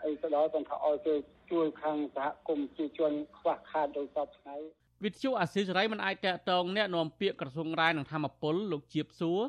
[0.03, 1.13] អីទៅដល់គាត់ថាឲ្យគេ
[1.51, 4.55] ជួយខាងសហគមន៍ជាជនខ្វះខាតដោយសពថ្ងៃ
[5.03, 9.39] វិទ្យុអាស៊ីសេរីមិនអាចតកតងអ្នកនាំពាក្យក្រសួងរាយនឹងធម្មពលលោកជាបសួរ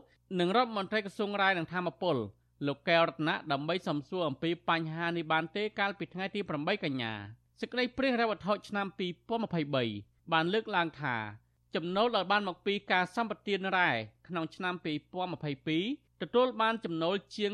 [0.41, 2.16] និងរដ្ឋមន្ត្រីក្រសួងរាយនឹងធម្មពល
[2.66, 7.12] លោកកែវរតនៈដើម្បីសំសួរអំពីបញ្ហានេះបានទេកាលពីថ្ងៃទី8កញ្ញា
[7.62, 8.86] សេចក្តីព្រាងរវត្ថុឆ្នាំ
[9.58, 11.16] 2023បានលើកឡើងថា
[11.74, 13.90] ចំណូលដែលបានមកពីការសម្បទានរ៉ែ
[14.28, 14.74] ក្នុងឆ្នាំ
[15.48, 17.52] 2022ទទួលបានចំណូលជាង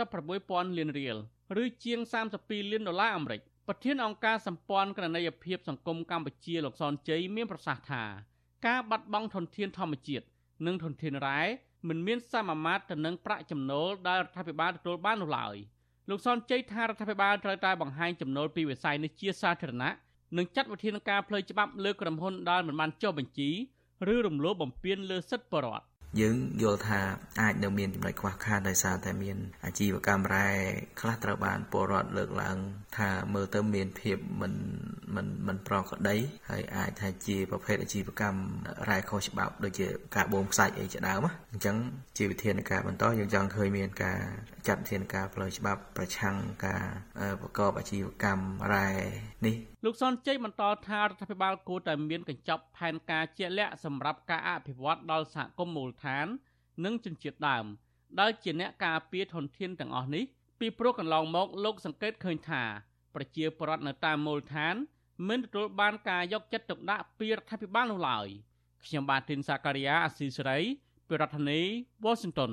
[0.00, 1.16] 136,000លានរៀល
[1.62, 1.98] ឬជាង
[2.36, 8.02] 32លានដុល្លារអាមេរិកប្រធានអង្គការសម្ព័ន្ធគណនេយ្យភាពសង្គមកម្ពុជាលោកសនជ័យមានប្រសាសន៍ថា
[8.66, 10.24] ការបាត់បង់ធនធានធម្មជាតិ
[10.66, 11.40] និងធនធានរ៉ែ
[11.88, 15.56] មិនមានសមាមាត្រទៅនឹងប្រាក់ចំណូលដែលរដ្ឋាភិបាលទទួលបាននោះឡើយ
[16.08, 19.90] លោកសនជ័យថារដ្ឋាភិបាលត្រូវតែបង្ហាញចំណូលពីវិស័យនេះជាសាធារណៈ
[20.36, 23.50] និងចាត់វិធានការផ្លូវច្បាប់លើក្រុមហ៊ុនដែលមិនបានចុះបញ្ជី
[24.14, 25.86] ឬរំលោភបំពានលើសិទ្ធិបរិវត្ត
[26.20, 27.00] យើងយល់ថា
[27.40, 30.48] អាចនៅមានចំណុចខ្វះខាតដោយសារតែមានអាជីវកម្មរ៉ែ
[31.00, 32.56] ខ្លះត្រូវបានពលរដ្ឋលើកឡើង
[32.98, 34.54] ថាមើលទៅមានភាពមិន
[35.14, 36.16] មិនមិនប្រក្រតី
[36.50, 38.40] ហើយអាចថាជាប្រភេទអាជីវកម្ម
[38.88, 39.86] រ៉ែខុសច្បាប់ដូចជា
[40.16, 41.76] ការបូមខ្សាច់អីជាដើមអញ្ចឹង
[42.18, 44.18] ជាវិធានការបន្តយើងចង់ឃើញមានការ
[44.68, 46.36] ចាត់វិធានការផ្លូវច្បាប់ប្រឆាំង
[46.66, 46.84] ការ
[47.40, 48.88] ប្រកបអាជីវកម្មរ៉ែ
[49.46, 56.26] នេះ លោកសនជ័យបន្តថារដ្ឋាភិបាលគួរតែមានកញ្ចប់ផែនការជាក់លាក់សម្រាប់ការអភិវឌ្ឍដល់សហគមន៍មូលដ្ឋាន
[56.84, 57.64] និងជនជាតិដើម
[58.20, 60.24] ដែលជាអ្នកការពារធនធានទាំងអស់នេះ
[60.60, 62.62] ពីព្រោះកន្លងមកលោកសង្កេតឃើញថា
[63.14, 64.74] ប្រជាពលរដ្ឋនៅតាមមូលដ្ឋាន
[65.28, 68.26] មិនទទួលបានការយកចិត្តទុកដាក់ពីរដ្ឋាភិបាលនោះឡើយ
[68.84, 70.58] ខ្ញុំបាទទីនសាការីយ៉ាអស៊ីសេរី
[71.08, 71.60] ពីរដ្ឋធានី
[72.04, 72.52] Washington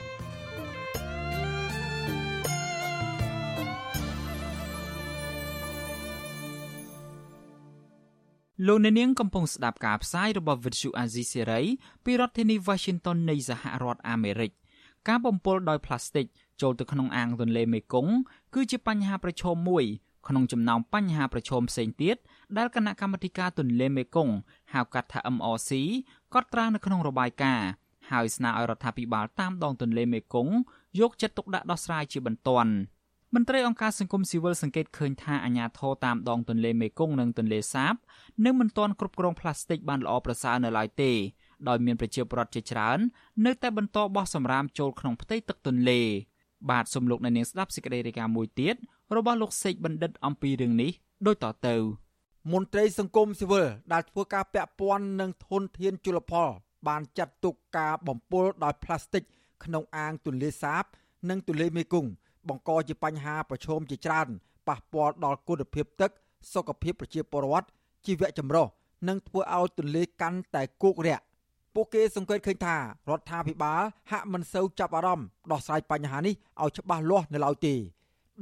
[8.67, 11.65] លោកអ្នកនាងកំពុងស្ដាប់ការផ្សាយរបស់ Vuthu Azizi Serai
[12.05, 14.51] ពីរដ្ឋធានី Washington នៃសហរដ្ឋអាមេរិក
[15.07, 16.25] ការបំពុលដោយផ្លាស្ទិក
[16.61, 18.13] ចូលទៅក្នុងអាងទន្លេមេគង្គ
[18.53, 19.85] គឺជាបញ្ហាប្រឈមមួយ
[20.27, 22.15] ក្នុងចំណោមបញ្ហាប្រឈមផ្សេងទៀត
[22.57, 24.35] ដែលគណៈកម្មាធិការទន្លេមេគង្គ
[24.73, 25.71] ហៅកាត់ថា MRC
[26.33, 27.69] កត់ត្រានៅក្នុងរបាយការណ៍
[28.11, 30.53] ហើយស្នើឲ្យរដ្ឋាភិបាលតាមដងទន្លេមេគង្គ
[30.99, 32.73] យកចិត្តទុកដាក់ដោះស្រាយជាបន្ទាន់
[33.35, 37.95] មន្ត្រីអង្គការសង្គមស៊ីវិលសង្កេតឃើញថាអាញាធរតាមដងទន្លេមេគង្គនិងទន្លេសាប
[38.45, 41.11] នៅមិនទាន់គ្រប់គ្រងផ្លាស្ទិកបានល្អប្រសើរនៅឡើយទេ
[41.67, 42.99] ដោយមានប្រជាពលរដ្ឋជាច្រើន
[43.45, 46.01] នៅតែបន្តបោះសំរាមចូលក្នុងផ្ទៃទឹកទន្លេ
[46.69, 48.75] បាទសំលោកនៅនាងស្ដាប់សេចក្តីរាយការណ៍មួយទៀត
[49.15, 50.91] របស់លោកសេកបណ្ឌិតអំពីរឿងនេះ
[51.27, 51.75] ដូចតទៅ
[52.53, 56.49] មន្ត្រីសង្គមស៊ីវិលដែលធ្វើការពាក់ព័ន្ធនឹងធនធានជលផល
[56.87, 59.23] បានចាត់ទុកការបំពុលដោយផ្លាស្ទិក
[59.63, 60.83] ក្នុងអាងទន្លេសាប
[61.29, 62.11] និងទន្លេមេគង្គ
[62.48, 64.28] បង្កជាបញ្ហាប្រឈមជាច្រើន
[64.68, 66.10] ប៉ះពាល់ដល់គុណភាពទឹក
[66.52, 67.68] សុខភាពប្រជាពលរដ្ឋ
[68.06, 68.66] ជីវៈចម្រុះ
[69.08, 71.24] និងធ្វើឲ្យទន្លេកាន់តែគោករាក់
[71.74, 72.80] ពួកគេសង្កេតឃើញថារ
[73.18, 77.74] ដ្ឋាភិបាលហាក់មិនសូវចាប់អារម្មណ៍ដោះស្រាយបញ្ហានេះឲ្យច្បាស់លាស់នៅឡើយទេ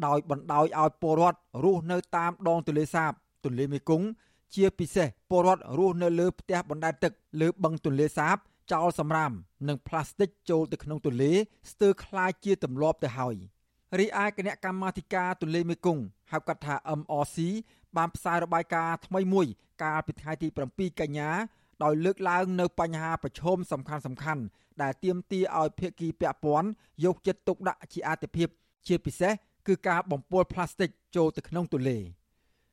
[0.06, 3.12] ដោយបណ្ដោយឲ្យពលរដ្ឋរស់នៅតាមដងទន្លេសាប
[3.44, 4.06] ទន្លេមេគង្គ
[4.54, 8.36] ជាពិសេសពលរដ្ឋរស់នៅលើផ្ទះបណ្ដែតទឹកលើបឹងទន្លេសាប
[8.72, 9.32] ចោលសំរាម
[9.68, 11.32] និងផ្លាស្ទិកចូលទៅក្នុងទន្លេ
[11.70, 13.36] ស្ទើរคล้ายជាទម្លាប់ទៅហើយ
[13.97, 17.37] រីឯគណៈកម្មាធិការទន្លេមេគង្គហៅកាត់ថា MRC
[17.97, 19.47] បានផ្សាយរបាយការណ៍ថ្មីមួយ
[19.83, 21.29] កាលពីថ្ងៃទី7កញ្ញា
[21.83, 24.43] ដោយលើកឡើងនៅបញ្ហាប្រឈមសំខាន់សំខាន់
[24.81, 26.69] ដែលទាមទារឲ្យភាគីពាក់ព័ន្ធ
[27.03, 28.47] យកចិត្តទុកដាក់ជាអាទិភាព
[28.87, 29.33] ជាពិសេស
[29.67, 31.97] គឺការបំពុលផ្លាស្ទិកចូលទៅក្នុងទន្លេ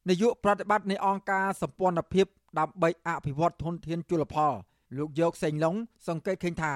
[0.08, 2.26] នាយកប្រតិបត្តិនៃអង្គការសម្ព័ន្ធភាព
[2.58, 4.52] ដើម្បីអភិវឌ្ឍធនធានជលផល
[4.96, 5.74] លោកយកសេងឡុង
[6.08, 6.74] សង្កេតឃើញថា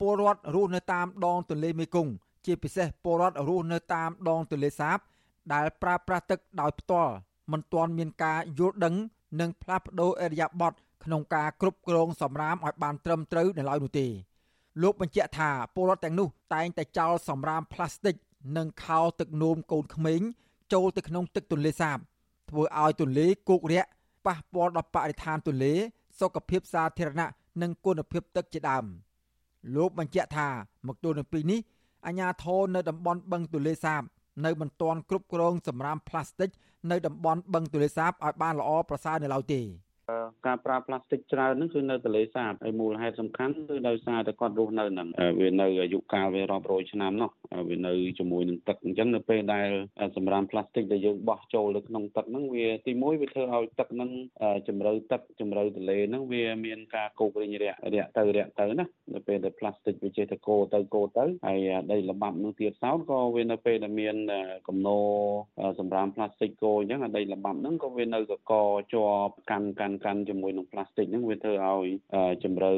[0.00, 2.12] ពលរដ្ឋរស់នៅតាមដងទន្លេមេគង្គ
[2.48, 4.98] ជាពិសេសពលរដ្ឋរស់នៅតាមដងទន្លេសាប
[5.52, 7.12] ដែលប្រើប្រាស់ទឹកដោយផ្ទាល់
[7.52, 8.94] មិនទាន់មានការយល់ដឹង
[9.40, 14.06] និងផ្លាស់ប្ដូរអរិយាប័ត្រក្នុងការគ្រប់គ្រងសម្រាមឲ្យបានត្រឹមត្រូវនៅឡើយនោះទេ
[14.82, 18.14] លោកបញ្ជាក់ថាពលរដ្ឋទាំងនោះតែងតែចោលសម្រាមផ្លាស្ទិក
[18.56, 20.20] និងខោទឹកនោមកូនក្មេង
[20.72, 21.98] ចូលទៅក្នុងទឹកទន្លេសាប
[22.50, 23.88] ធ្វើឲ្យទន្លេគោករាក់
[24.26, 25.74] ប៉ះពាល់ដល់បរិស្ថានទន្លេ
[26.20, 27.28] សុខភាពសាធារណៈ
[27.62, 28.84] និងគុណភាពទឹកជាដើម
[29.76, 30.48] លោកបញ្ជាក់ថា
[30.86, 31.60] មកទល់នឹងពេលនេះ
[32.06, 34.02] អាជ្ញាធរនៅតំបន់បឹងទន្លេសាប
[34.44, 36.50] នៅមិនទាន់គ្រប់គ្រងសម្រាមផ្លាស្ទិក
[36.90, 39.60] នៅតំបន់បឹងទន្លេសាបឲ្យបានល្អប្រសើរនៅឡើយទេ
[40.46, 45.08] ការប្រើផ្លាស្ទិកច្រើនហ្នឹងគឺនៅទន្លេសាបហើយមូលហេតុសំខាន់គឺដោយសារតែគាត់រស់នៅហ្នឹង
[45.40, 47.30] វានៅអាយុកាលវារាប់រយឆ្នាំនោះ
[47.68, 49.68] វានៅជាមួយនឹងទឹកអញ្ចឹងនៅពេលដែល
[50.16, 54.10] សម្រាមផ្លាស្ទិកដែលយើងបោះចូលទៅក្នុងទឹកហ្នឹងវាទីមួយវាធ្វើឲ្យទឹកហ្នឹង
[54.68, 64.16] ជំរៅទឹកជំរៅទន្លេហ្នឹងវាមានការគោករិញរាក់រាក់ទៅរាក់ទៅណានៅពេលដែលផ្លាស្ទិកវាចេះតែគោទៅគោទៅហើយដីល្បាប់នឹងទៀតសោតក៏វានៅពេលដែលមាន
[64.68, 64.98] កំណោ
[65.78, 68.52] សម្រាមផ្លាស្ទិកគោអញ្ចឹងដីល្បាប់ហ្នឹងក៏វានៅកក
[68.92, 71.86] ជាប់កាន់កាន់កាន់ជាមួយនឹងផ្លាស្ទិកហ្នឹងវាធ្វើឲ្យ
[72.44, 72.72] ជំរៅ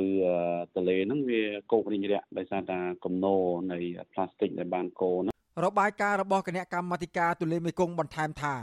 [0.74, 1.42] ទន្លេហ្នឹងវា
[1.72, 3.36] គោករិញរាក់ដោយសារតែកំណោ
[3.72, 3.78] នៃ
[4.12, 8.54] ផ្លាស្ទិកដែលបានកោហ្នឹងរបាយការណ៍របស់គណៈកម្មាធិការទន្លេមេគង្គបន្ថែមថា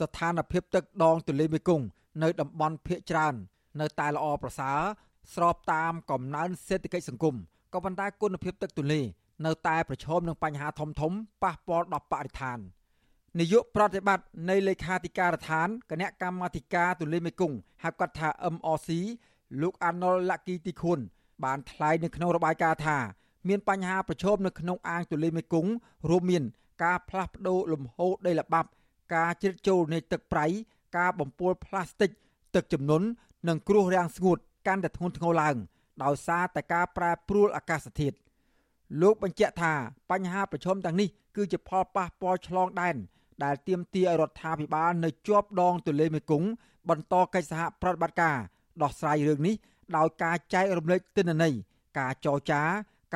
[0.00, 1.86] ស្ថានភាពទឹកដងទន្លេមេគង្គ
[2.22, 3.34] នៅតំបន់ភៀកច្រើន
[3.80, 4.78] នៅតែល្អប្រសើរ
[5.34, 7.34] ស្របតាមកំណើនសេដ្ឋកិច្ចសង្គម
[7.72, 9.00] ក៏ប៉ុន្តែគុណភាពទឹកទន្លេ
[9.46, 12.58] នៅតែប្រឈមនឹងបញ្ហាធំធំប៉ះពាល់ដល់បរិស្ថាន
[13.40, 18.88] នាយកប្រតិបត្តិនៃលេខាធិការដ្ឋានគណៈកម្មាធិការទូលេមេគង្គហៅកាត់ថា MRC
[19.62, 20.98] លោកអាណុលឡាគីទីខុន
[21.44, 22.98] បានថ្លែងនៅក្នុងរបាយការណ៍ថា
[23.48, 25.70] មានបញ្ហាប្រឈមនៅក្នុងអាងទូលេមេគង្គ
[26.10, 26.42] រួមមាន
[26.84, 28.68] ការផ្លាស់ប្ដូរលំហូរដីល្បាប់
[29.14, 30.46] ការជ្រៀតចូលនៃទឹកប្រៃ
[30.96, 32.10] ការបំពុលផ្លាស្ទិក
[32.54, 33.06] ទឹកជំនន់
[33.48, 35.56] និងគ្រោះរាំងស្ងួតកាន់តែធ្ងន់ធ្ងរឡើង
[36.04, 38.16] ដោយសារតែការប្រែប្រួលអាកាសធាតុ
[39.02, 39.72] លោកបញ្ជាក់ថា
[40.10, 42.96] បញ្ហាប្រឈមទាំងនេះគឺជាផលប៉ះពាល់ឆ្លងដែន
[43.44, 46.48] ដែលទាមទារឲ្យរដ្ឋាភិបាលនៅជាប់ដងទន្លេមេគង្គ
[46.88, 48.36] បន្តកិច្ចសហប្រតិបត្តិការ
[48.82, 49.54] ដោះស្រាយរឿងនេះ
[49.96, 51.54] ដោយការចែករំលែកទិន្នន័យ
[51.98, 52.62] ការចរចា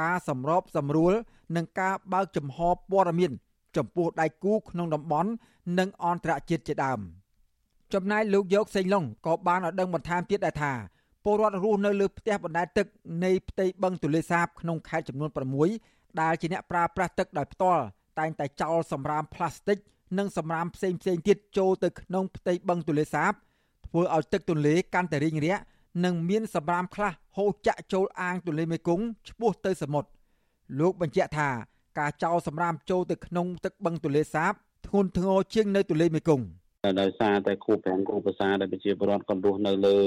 [0.00, 1.12] ការសម្របសម្រួល
[1.56, 3.32] និងការបើកចំហព័ត៌មាន
[3.76, 5.30] ចំពោះដៃគូក្នុងតំបន់
[5.78, 7.00] និងអន្តរជាតិជាដើម
[7.94, 10.72] ចំណែកលោកយកសេងឡុងក៏បានឲ្យដឹងបន្ថែមទៀតដែរថា
[11.24, 12.86] ពលរដ្ឋរស់នៅលើផ្ទះបណ្ដែតទឹក
[13.24, 15.30] នៃផ្ទៃបឹងទន្លេសាបក្នុងខេត្តចំនួន
[15.74, 17.82] 6ដែលជាអ្នកប្រើប្រាស់ទឹកដោយផ្ទាល់
[18.18, 19.78] តែងតែចោលសម្រាមផ្លាស្ទិក
[20.18, 23.32] និងសម្រាមផ្សេងផ្សេងទៀតចូលទៅក្នុងផ្ទៃបឹងទន្លេសាប
[23.86, 25.62] ធ្វើឲ្យទឹកទន្លេកាន់តែរីងរាក់
[26.04, 30.08] និងមានសម្រាមខ្លះហូរចាក់ចូលអាងទន្លេមេគង្គឆ្ពោះទៅសមុទ្រ
[30.80, 31.48] លោកបញ្ជាក់ថា
[31.98, 34.52] ការចោលសម្រាមចូលទៅក្នុងទឹកបឹងទន្លេសាប
[34.86, 36.46] ធ្ងន់ធ្ងរជាងនៅទន្លេមេគង្គ
[37.00, 39.98] ដោយសារតែគូប្រាំងគូភាសាដែលប្រជាពលរដ្ឋគាត់រស់នៅលើ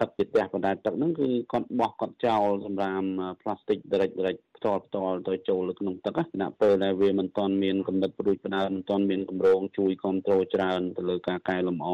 [0.00, 3.02] ទឹកពីផ្ទះបណ្ដែតទឹកហ្នឹងគឺគាត់បោះគាត់ចោលសម្រាម
[3.40, 11.88] ផ្លាស្ទិកដរិចដរិចផ្ទាល់ផ្ទាល់ទៅចូលលើក្នុងទឹកណាពេលដែលវាមិនទាន់មានកំណត់ព្រួយផ្ដើមមិនទាន់មានគម្រោងជួយគ្រប់គ្រងច្រើនទៅលើការកែលម្អ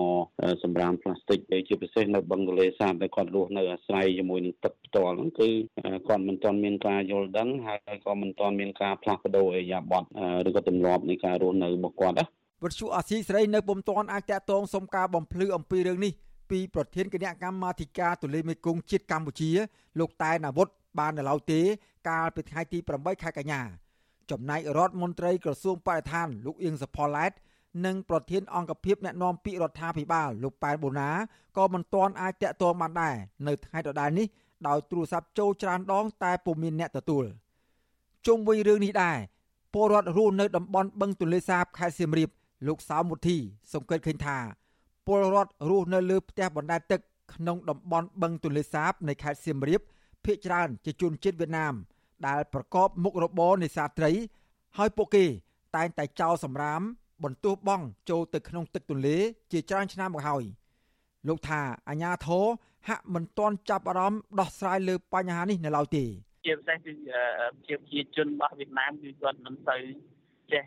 [0.62, 1.38] សម្រាមផ្លាស្ទិក
[1.68, 5.48] ជាពិសេសនៅបឹងទន្លេសាបដែលគាត់រស់នៅអាស្រ័យជាមួយនឹងទឹកផ្ទាល់ហ្នឹងគឺ
[6.08, 10.04] គាត់មិនទាន់មានការយល់ដឹងហើយក៏មិនទាន់មានការផ្លាស់ប្ដូរអេយ៉ាប័ត
[10.48, 12.26] ឬក៏ទម្លាប់នៃការរស់នៅរបស់គាត់ណា
[12.62, 16.12] វិទ្យុអាស៊ីសេរីនៅពុំទាន់អាចតាក់ទងសុំការបំភ្លឺអំពីរឿងនេះ
[16.50, 19.50] ពីប្រធានគណៈកម្មាធិការទូលេមេគង្គជាតិកម្ពុជា
[19.98, 21.60] លោកតែនអាវុធបាននៅឡើយទេ
[22.08, 23.60] កាលពីថ្ងៃទី8ខែកញ្ញា
[24.30, 27.32] ចំណែករដ្ឋមន្ត្រីក្រសួងបរិស្ថាន លោកអៀងសផល្លែត
[27.86, 31.10] និងប្រធានអង្គភិបអ្នកណែនាំពាក្យរដ្ឋាភិបាលលោកប៉ែនបូណា
[31.56, 34.26] ក៏មិនទាន់អាចតាក់ទងបានដែរនៅថ្ងៃដដែលនេះ
[34.68, 37.24] ដោយទូរស័ព្ទចូលច្រើនដង តែពុំមានអ្នកទទួល
[38.26, 39.18] ជុំវិញរឿងនេះដែរ
[39.74, 42.30] ពលរដ្ឋរស់នៅតំបន់បឹងទន្លេសាបខេត្តសៀមរាប
[42.66, 43.36] លោកសោមមុធី
[43.72, 44.38] សង្កេតឃើញថា
[45.06, 47.00] ពលរដ្ឋរស់នៅលើផ្ទះបណ្ដែតទឹក
[47.34, 49.80] ក្នុងតំបន់បឹងទន្លេសាបនៃខេត្តសៀមរាប
[50.24, 51.74] ភ ieck ច្រើនជាជនជាតិវៀតណាម
[52.26, 54.10] ដែលប្រកបមុខរបរនេសាទត្រី
[54.78, 55.24] ហើយពួកគេ
[55.76, 56.80] តែងតែចោលសម្រាម
[57.24, 59.16] បន្ទោះបង់ចូលទៅក្នុងទឹកទន្លេ
[59.52, 60.44] ជាច្រើនឆ្នាំមកហើយ
[61.28, 62.44] លោកថាអាញាធរ
[62.88, 66.04] ហាក់មិនទាន់ចាប់អារម្មណ៍ដោះស្រាយលើបញ្ហានេះនៅឡើយទេ
[66.46, 66.92] ជាពិសេសគឺ
[67.66, 69.76] ជាប្រជាជនរបស់វៀតណាមគឺគាត់មិនទៅ
[70.52, 70.64] ចេះ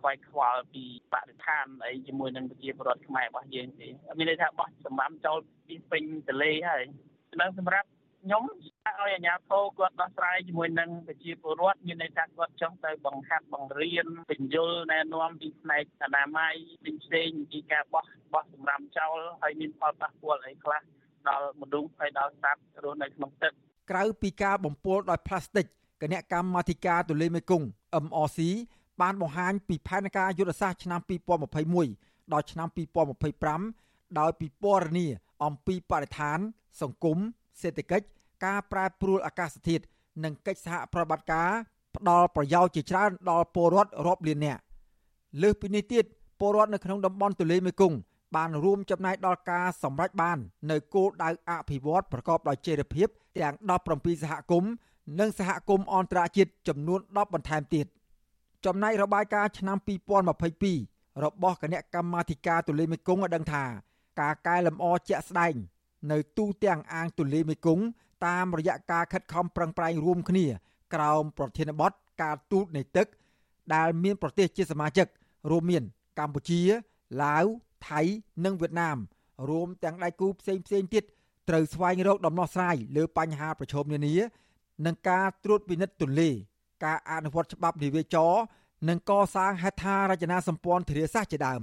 [0.00, 6.84] ខ្វាយខ្វល់ពីបរិស្ថានអីជាមួយនឹងប្រជាពលរដ្ឋខ្មែររបស់យើងទេមានន័យថាបោះសម្រាប់ចូលពីពេញទលេហើយ
[7.40, 7.88] ដល់សម្រាប់
[8.24, 16.54] ខ្ញុំឲ្យអាជ្ញាធរគាត់ដោះស្រាយជាមួយនឹងប្រជាពលរដ្ឋមានន័យថាគាត់ចង់ទៅបង្ហាត់បង្រៀនបញ្យលណែនាំពីផ្នែកអនាម័យ
[17.02, 20.82] ផ្សេងៗពីការបោះបោះសម្រាប់ចោលហើយមានផលប៉ះពាល់អីខ្លះ
[21.28, 23.52] ដល់មនុស្សហើយដល់សត្វរស់នៅក្នុងទឹក
[23.90, 25.66] ក្រៅពីការបំពុលដោយផ្លាស្ទិក
[26.02, 27.66] គណៈកម្មាធិការទូលេមេគង្គ
[28.04, 28.40] MRC
[29.00, 31.00] បានបង្ហាញពីផែនការយុទ្ធសាស្ត្រឆ្នាំ
[31.66, 32.68] 2021ដល់ឆ្នាំ
[33.42, 35.06] 2025ដោយពិពណ៌នា
[35.44, 36.38] អំពីបរិស្ថាន
[36.82, 37.18] សង្គម
[37.62, 38.06] សេដ្ឋកិច្ច
[38.44, 39.84] ការប្រែប្រួលអាកាសធាតុ
[40.24, 41.50] និងកិច្ចសហប្រតិបត្តិការ
[41.96, 44.60] ផ្ដល់ប្រយោជន៍ជាច្រើនដល់ពលរដ្ឋរាប់លាននាក់
[45.42, 46.04] លើសពីនេះទៀត
[46.40, 47.98] ពលរដ្ឋនៅក្នុងតំបន់ទន្លេមេគង្គ
[48.36, 50.38] បានរួមចំណែកដល់ការសម្រេចបាន
[50.70, 53.54] នៅគោលដៅអភិវឌ្ឍប្រកបដោយចីរភាពទាំង
[53.90, 54.72] 17សហគមន៍
[55.20, 57.86] និងសហគមន៍អន្តរជាតិចំនួន10បន្ថែមទៀត។
[58.66, 59.76] ចំណែករបាយការណ៍ឆ្នាំ
[60.50, 63.64] 2022របស់គណៈកម្មាធិការទូលេមេគង្គឲ្យដឹងថា
[64.20, 65.54] ការកែលម្អជាក់ស្ដែង
[66.12, 67.84] នៅទូទាំងអាងទូលេមេគង្គ
[68.26, 70.46] តាមរយៈការខិតខំប្រឹងប្រែងរួមគ្នា
[70.94, 71.92] ក្រោមប្រធានបទ
[72.22, 73.06] ការទូតនៃទឹក
[73.74, 75.06] ដែលមានប្រទេសជាសមាជិក
[75.50, 75.82] រួមមាន
[76.18, 76.60] កម្ពុជា
[77.22, 77.46] ឡាវ
[77.88, 78.00] ថៃ
[78.44, 78.98] និងវៀតណាម
[79.50, 81.04] រួមទាំងដៃគូផ្សេងផ្សេងទៀត
[81.48, 84.14] ត្រូវស្វែងរកដំណោះស្រាយលើបញ្ហាប្រឈមនានា
[84.86, 86.30] និងការត្រួតពិនិត្យទន្លេ
[86.84, 88.32] ការអនុវត្តច្បាប់និវេចរ
[88.88, 91.62] និងកសាងហេដ្ឋារចនាសម្ព័ន្ធធារាសាស្ត្រជាដើម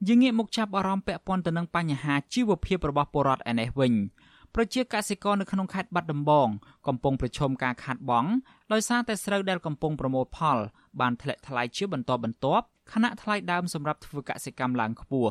[0.09, 3.93] យើងងាកមកចាប់អារម្មណ៍ពាក់ព័ន្ធទៅនឹងបញ្ហាជីវភាពរបស់ពលរដ្ឋឯនេះវិញ
[4.57, 6.49] ប្រជាកសិករនៅក្នុងខេត្តបាត់ដំបង
[6.89, 8.31] កំពុងប្រឈមការខាតបង់
[8.73, 10.59] ដោយសារតែស្រូវដែលកំពុងប្រមូលផល
[11.01, 15.31] បានធ្លាក់ថ្លៃជាបន្តបន្ទាប់ខណៈថ្លៃដើមសម្រាប់ធ្វើកសិកម្មឡើងខ្ពស់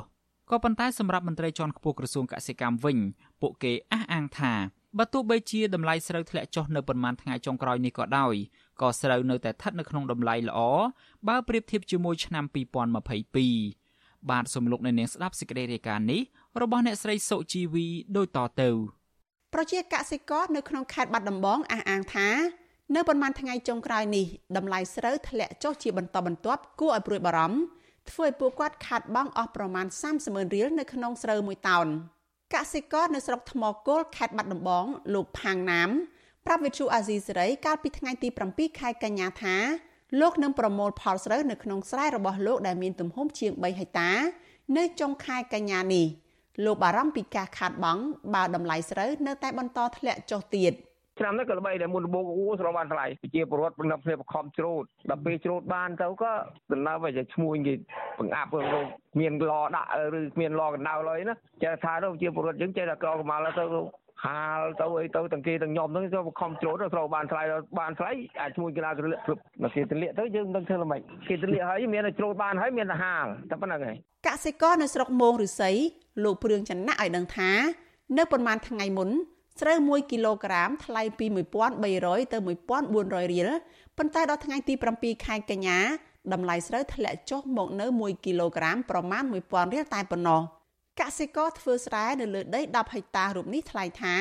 [0.50, 2.98] ក៏ប៉ុន្តែសម្រាប់មន្ត្រីជាន់ខ្ពស់ក្រសួងកសិកម្មវិញ
[3.42, 4.54] ពួកគេអះអាងថា
[4.98, 8.34] បើទោះបីជាតម្លៃស្រូវធ្លាក់ចុះនៅប៉ុន្មានថ្ងៃចុងក្រោយនេះក៏ដោយ
[8.82, 10.60] ក៏ស្រូវនៅតែស្ថិតនៅក្នុងតម្លៃល្អ
[11.28, 16.22] បើប្រៀបធៀបជាមួយឆ្នាំ2022បាទសូមលោកអ្នកនាងស្ដាប់សេចក្តីរាយការណ៍នេះ
[16.62, 17.86] របស់អ្នកស្រីសុជីវី
[18.18, 19.01] ដូចតទៅ
[19.54, 22.30] ប្រជាកសិករនៅក្នុងខេត្តបាត់ដំបងអះអាងថា
[22.96, 24.26] នៅប៉ុន្មានថ្ងៃចុងក្រោយនេះ
[24.58, 27.60] តម្លៃស្រូវធ្លាក់ចុះជាបន្តបន្ទាប់គួរឲ្យព្រួយបារម្ភ
[28.10, 31.88] ធ្វើឲ្យពួកគាត់ខាតបង់អស់ប្រមាណ30ម៉ឺនរៀលនៅក្នុងស្រូវមួយតោន
[32.54, 35.90] កសិករនៅស្រុកថ្មគោលខេត្តបាត់ដំបងលោកផាងណាម
[36.46, 39.56] ប្រាប់វិទ្យុអាស៊ីសេរីកាលពីថ្ងៃទី7ខែកញ្ញាថា
[40.22, 44.12] លោកនឹងប្រមូលផលស្រូវនៅក្នុងស្រែរបស់លោកដែលមានទំហំជាង3ហិកតា
[44.78, 46.08] នៅចុងខែកញ្ញានេះ
[46.66, 48.02] លោកបារម្ភពីការខាតបង់
[48.34, 50.74] បើតម្លៃស្រូវនៅតែបន្តធ្លាក់ចុះទៀត
[51.20, 56.32] ឆ្នាំនេះក៏ល្បីតែមុនដំបូងអូស្រូវបានថ្លៃប្រជាពលរដ្ឋប្រឹងគ្នាបខំច្រូតដល់ពេលច្រូតបានទៅក៏
[56.72, 57.74] ដំណើរវាจะឈ្មោះគេ
[58.20, 58.50] បង្អាប់
[59.20, 63.64] មានឡដាក់ឬមានឡកណ្ដៅឡើយណាចេះថាទៅប្រជាពលរដ្ឋយើងចេះតែក្រកមាល់ទៅ
[64.26, 67.44] ហាលទៅអីទៅទាំងគេទាំងខ្ញុំហ្នឹងទៅខំច្រូតត្រូវបានថ្លៃ
[67.80, 68.12] បានថ្លៃ
[68.42, 71.00] អាចជួយគេឡាក្រលក់គ្រប់មកគេទលាកទៅយើងនឹងធ្វើល្មិច
[71.30, 73.98] គេទលាកហើយមានតែច្រូតបានហើយមានតែហាលតែប៉ុណ្្នឹងហើយ
[74.28, 75.72] កសិករនៅស្រុកមោងឫស្សី
[76.24, 77.52] លោកព្រឿងចណៈឲ្យដឹងថា
[78.18, 79.10] នៅប្រហែលថ្ងៃមុន
[79.60, 81.26] ស្រូវ1គីឡូក្រាមថ្លៃពី
[81.76, 82.38] 1300ទៅ
[82.86, 83.50] 1400រៀល
[83.98, 85.80] ប៉ុន្តែដល់ថ្ងៃទី7ខែកញ្ញា
[86.34, 90.42] តម្លៃស្រូវធ្លាក់ចុះមកនៅ1គីឡូក្រាមប្រមាណ1000រៀលតែប៉ុណ្ណោះ
[91.00, 94.16] កសិករធ្វើស្រែនៅលើដី10ហិកតារូបនេះថ្លែងថា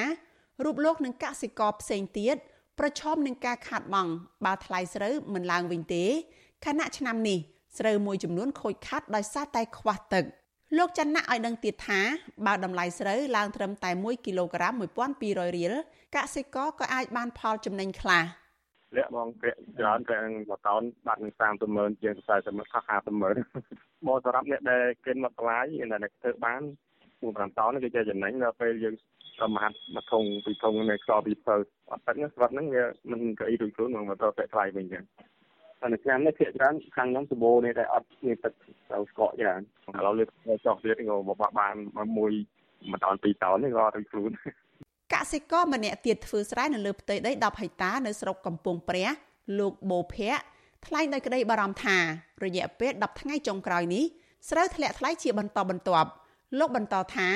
[0.65, 2.37] រូបលោកនិងកសិករផ្សេងទៀត
[2.79, 4.13] ប្រឈមនឹងការខាតបង់
[4.45, 6.05] បើថ្លៃស្រូវមិនឡើងវិញទេ
[6.65, 7.39] ខណៈឆ្នាំនេះ
[7.79, 10.25] ស្រូវមួយចំនួនខូចខាតដោយសារតែខ្វះទឹក
[10.79, 12.01] លោកច័ន្ទណាឲ្យដឹងទៀតថា
[12.47, 14.75] បើតម្លៃស្រូវឡើងត្រឹមតែ1គីឡូក្រាម
[15.17, 15.75] 1200រៀល
[16.17, 18.25] កសិករក៏អាចបានផលចំណេញខ្លះ
[18.97, 23.37] លាក់បងប្រាក់ច្រើនប្រាក់មួយតោនបាត់នឹង30ម៉ឺនជាង40ម៉ឺនខុស50ម៉ឺន
[24.07, 25.59] មកសម្រាប់អ្នកដែលគេមកថ្លៃ
[25.91, 26.61] អ្នកធ្វើបាន
[27.21, 28.95] 4 5តោនគេចេះចំណេញដល់ពេលយើង
[29.39, 31.57] ប្រមាថមួយធុងពីរធុងនៅខ្សោពីពើ
[31.91, 35.05] អត់ទឹកហ្នឹងស្វិតហ្នឹងវាមិនកអីរួចខ្លួនមកមកទៅតែថ្លៃវិញចឹង
[35.81, 38.53] ហើយឆ្នាំនេះភាគច្រើនខាងខ្ញុំសម្បូរនេះតែអត់មានទឹក
[38.91, 39.59] ទៅស្កកយ៉ាង
[39.97, 40.25] ឥឡូវលើ
[40.67, 44.31] ចោះទៀតក៏បបបានមួយមួយតោនពីរតោននេះក៏រួចខ្លួន
[45.15, 49.09] កសិករម្នាក់ទៀតធ្វើស្រែនៅលើផ្ទៃដី10ហិកតានៅស្រុកកំពង់ព្រះ
[49.59, 50.43] លោកបូភ័ក្រ
[50.87, 51.99] ថ្លែងដោយក្តីបារម្ភថា
[52.45, 54.05] រយៈពេល10ថ្ងៃចុងក្រោយនេះ
[54.51, 56.11] ស្រូវធ្លាក់ថ្លៃជាបន្តបន្ទាប់
[56.59, 57.29] លោកបន្តថា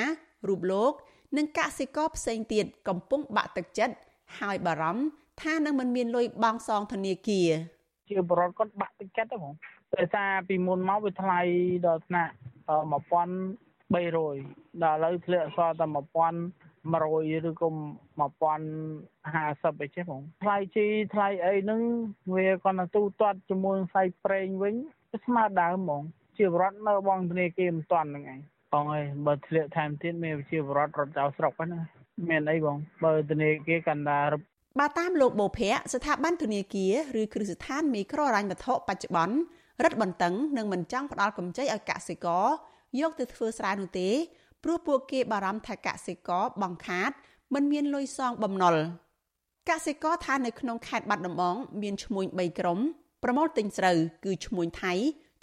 [0.47, 0.91] រូបលោក
[1.37, 3.95] និងកសិករផ្សេងទៀតកំពុងបាក់ទឹកចិត្ត
[4.39, 5.01] ហើយបារម្ភ
[5.41, 7.49] ថានឹងមិនមានលុយបង់សងធនាគារ
[8.09, 9.53] ជាបរិវត្តគាត់បាក់ទឹកចិត្តហ្នឹង
[9.95, 11.39] ដោយសារពីមុនមកវាថ្លៃ
[11.85, 12.33] ដល់ថ្នាក់
[12.69, 15.85] 1300ដល់ឥឡូវធ្លាក់សល់តែ
[16.93, 17.69] 1100ឬក៏
[18.19, 21.81] 1050អីចេះបងថ្លៃជីថ្លៃអីហ្នឹង
[22.35, 24.75] វាគាត់ទៅទូទាត់ជាមួយផ្សៃប្រេងវិញ
[25.25, 26.03] ស្មើដើមហ្មង
[26.37, 28.39] ជាបរិវត្តនៅបងធនាគារមិនតាន់ហ្នឹងឯង
[28.73, 31.81] បងអើយបើធ្លាក់ថែមទៀតមានវិជាបរដ្ឋរត់ចោលស្រុកហ្នឹង
[32.29, 34.25] មានអីបងបើធនាគារកណ្ដាល
[34.79, 39.37] បើតាមលោកបូភ័ក្រស្ថាប័នធនាគារឬគ្រឹះស្ថានមីក្រូហិរញ្ញវត្ថុបច្ចុប្បន្ន
[39.83, 42.45] រឹតបន្តឹងនិងមិនចង់ផ្ដល់កម្ចីឲ្យកសិករ
[42.99, 44.09] យកទៅធ្វើស្រែនោះទេ
[44.67, 47.11] ព្រោះពួកគេបារម្ភថាកសិករបង្ខាត
[47.53, 48.75] មិនមានលុយសងបំណុល
[49.69, 52.79] កសិករថានៅក្នុងខេត្តបាត់ដំបងមានឈ្មួញ3ក្រុម
[53.23, 54.93] ប្រមូលទិញស្រូវគឺឈ្មួញថៃ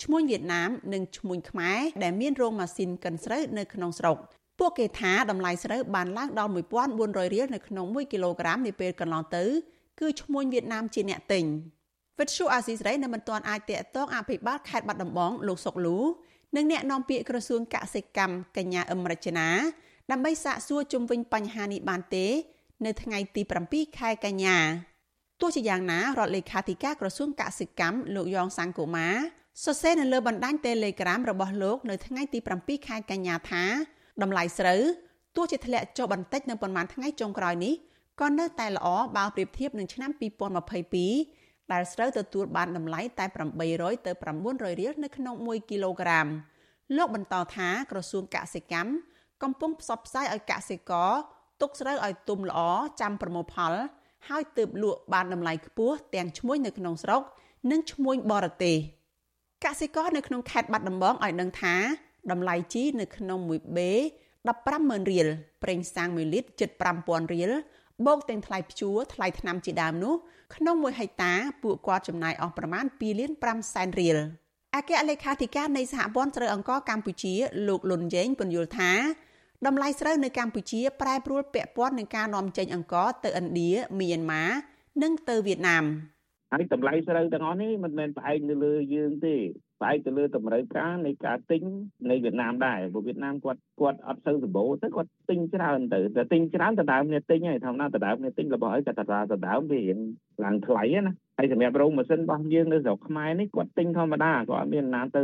[0.03, 4.17] ឈ្មួញវៀតណាមនិងឈ្មួញខ្មែរដែលមានរោងម៉ាស៊ីនកិនស្រូវនៅក្នុងស្រុក
[4.59, 6.51] ពួកគេថាតម្លៃស្រូវបានឡើងដល់
[6.93, 9.45] 1400រៀលនៅក្នុង1គីឡូក្រាមនាពេលកន្លងទៅ
[10.01, 11.45] គឺឈ្មួញវៀតណាមជាអ្នកទិញ
[12.19, 15.99] វិទ្យុអាស៊ីសេរីនៅមិនទាន់អាចតាក់ទងអភិបាលខេត្តបាត់ដំបងលោកសុកលូ
[16.57, 19.49] និងអ្នកនាំពាក្យក្រសួងកសិកម្មកញ្ញាអឹមរចនា
[20.11, 22.27] ដើម្បីសាកសួរជុំវិញបញ្ហានេះបានទេ
[22.85, 24.59] នៅថ្ងៃទី7ខែកញ្ញា
[25.41, 29.09] ទោះជាយ៉ាងណារដ្ឋលេខាធិការក្រសួងកសិកម្មលោកយ៉ងសង្គមា
[29.65, 33.65] សរសេរនៅលើបណ្ដាញ Telegram របស់លោកនៅថ្ងៃទី7ខែកញ្ញាថា
[34.23, 34.83] តម្លៃស្រូវ
[35.37, 37.75] ទោះជាធ្លាក់ចុះបន្តិចនៅប៉ុន្មានថ្ងៃចុងក្រោយនេះ
[38.21, 40.11] ក៏នៅតែល្អបើប្រៀបធៀបនឹងឆ្នាំ
[40.77, 41.42] 2022
[41.73, 43.25] ដែលស្រូវទទួលបានតម្លៃតែ
[43.67, 44.13] 800ទៅ
[44.43, 46.27] 900រៀលនៅក្នុង1គីឡូក្រាម
[46.97, 48.91] លោកបន្តថាក្រសួងកសិកម្ម
[49.43, 51.11] កំពុងផ្សព្វផ្សាយឲ្យកសិករ
[51.61, 52.61] ទុកស្រូវឲ្យទុំល្អ
[53.01, 53.73] ចាំប្រមូលផល
[54.29, 57.23] ហើយទើបលក់បានតម្លៃខ្ពស់ទាំងឈ្មួញនៅក្នុងស្រុក
[57.71, 58.77] និងឈ្មួញបរទេស
[59.65, 61.77] កសិករនៅក្នុងខេត្តបាត់ដំបងឲ្យដឹងថា
[62.31, 63.93] តម្លៃជីនៅក្នុង1បេ
[64.51, 65.29] 150,000រៀល
[65.63, 66.71] ប្រេងសាំង1លីត្រជិត
[67.03, 67.51] 5000រៀល
[68.07, 70.15] បូកទាំងថ្លៃភ្ជួរថ្លៃថ្នាំជាដើមនោះ
[70.55, 71.33] ក្នុង1ហិកតា
[71.63, 74.19] ពួកគាត់ចំណាយអស់ប្រមាណ2លាន5សែនរៀល
[74.77, 77.35] អគ្គលេខាធិការនៃសហព័ន្ធស្រូវអង្ករកម្ពុជា
[77.69, 78.93] លោកលុនយេងពន្យល់ថា
[79.67, 84.45] តម្លៃស្រូវនៅកម្ពុជាប្រែប្រួលពាក់ព័ន្ធនឹងការនាំចេញអង្ករទៅឥណ្ឌាមីយ៉ាន់ម៉ា
[85.03, 85.85] និងទៅវៀតណាម
[86.55, 89.37] ហើយតម្លៃស្រូវទាំងអស់នេះមិនមែនផ្អែកនៅលើយើងទេ
[89.81, 91.63] ផ្អែកទៅលើតម្រូវការនៃការទិញ
[92.11, 99.99] នៃវៀតណាមដែរព្រោះវៀតណាមគាត់គាត់អត់សូវសម្បូរទៅគាត់ទិញច្រើនទៅតែទិញច្រើនដដើមនេះទិញហើយធម្មតាដដើមនេះទិញរបស់អីក៏តាដដើមវារៀង
[100.45, 105.23] ឡើងថ្លៃណាហើយសម្រាប់រោងម៉ាស៊ីនរបស់យើងនៅស្រុកខ្មែរនេះគាត់ទិញធម្មតាគាត់អត់មានណាទៅ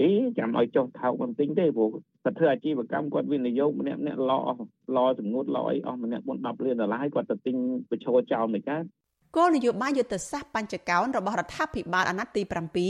[0.00, 1.88] អីចាំឲ្យចុះថោកមិនទិញទេព្រោះ
[2.24, 4.60] គាត់ធ្វើអាជីវកម្មគាត់វិនិយោគម្នាក់ម្នាក់ឡអស់
[4.96, 7.56] ឡសម្ងួតឡអីអស់ម្នាក់4 10លានដុល្លារគាត់ទៅទិញ
[7.90, 8.84] បញ្ឈរចោលមិនកើត
[9.36, 12.42] គោលនយោបាយយុទ្ធសាស្ត្របញ្ចកោណរបស់រដ្ឋាភិបាលអាណត្តិទី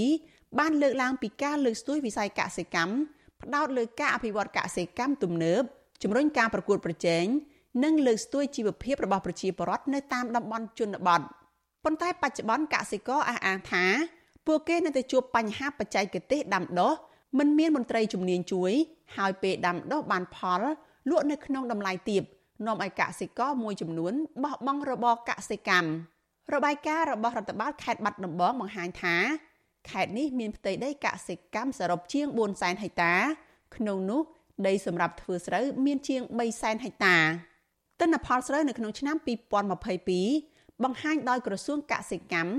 [0.06, 2.92] 7បានលើកឡើងពីការលើកស្ទួយវិស័យកសិកម្ម
[3.42, 5.62] ផ្ដោតលើការអភិវឌ្ឍកសិកម្មទំនើប
[6.02, 7.24] ជំរុញការប្រកួតប្រជែង
[7.84, 11.20] និងលើកស្ទួយជីវភាពរបស់ប្រជាពលរដ្ឋនៅតាមតំបន់ជនបទ
[11.84, 13.84] ប៉ុន្តែបច្ចុប្បន្នកសិករអះអាងថា
[14.46, 16.92] ពួកគេនៅតែជួបបញ្ហាបច្ចេកទេសដាំដុះ
[17.38, 18.72] មិនមានមន្ត្រីជំនាញជួយ
[19.16, 20.62] ហើយពេលដាំដុះបានផល
[21.10, 22.22] លក់នៅក្នុងតម្លៃទាប
[22.66, 24.12] នាំឲ្យកសិករមួយចំនួន
[24.42, 25.88] បោះបង់របរកសិកម្ម
[26.54, 29.16] របាយការណ៍របស់រដ្ឋបាលខេត្តបាត់ដំបងបង្ហាញថា
[29.90, 33.14] ខេត្តនេះមានផ្ទៃដីកសិកម្មសរុបជាង4សែនហិកតា
[33.76, 34.20] ក្នុងនោះ
[34.66, 37.16] ដីសម្រាប់ធ្វើស្រូវមានជាង3សែនហិកតា
[38.00, 39.16] ទិន្នផលស្រូវនៅក្នុងឆ្នាំ
[40.00, 42.52] 2022បង្ហាញដោយក្រសួងកសិកម្ម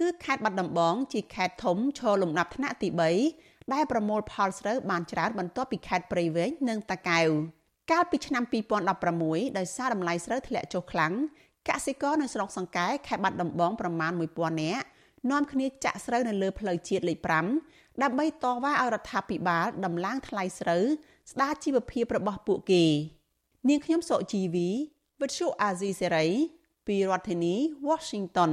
[0.00, 2.88] គឺខេត្តបាត់ដំបងជាខេត្តធំឈរលំដាប់ថ្នាក់ទី
[3.30, 7.28] 3ដែលប្រមូលផលស្រូវបានច្រើនបន្ទាប់ពីខេត្តព្រៃវែងនិងតាកែវ
[7.90, 8.44] កាលពីឆ្នាំ
[9.00, 11.12] 2016ដោយសារតម្លៃស្រូវធ្លាក់ចុះខ្លាំង
[11.68, 14.84] កសិករនៅស្រុកសង្កែខេត្តបាត់ដំបងប្រមាណ1000នាក់
[15.30, 17.18] នាំគ្នាចាក់ស្រូវនៅលើផ្លូវជាតិលេខ
[17.60, 20.84] 5ដើម្បីតវ៉ាឲ្យរដ្ឋាភិបាលដំឡើងថ្លៃស្រូវ
[21.32, 22.84] ស្ដារជីវភាពរបស់ពួកគេ
[23.68, 24.68] នាងខ្ញុំសុជីវី
[25.20, 26.26] វិទ្យុអាស៊ីសេរី
[26.86, 27.54] ពីរដ្ឋធានី
[27.88, 28.52] Washington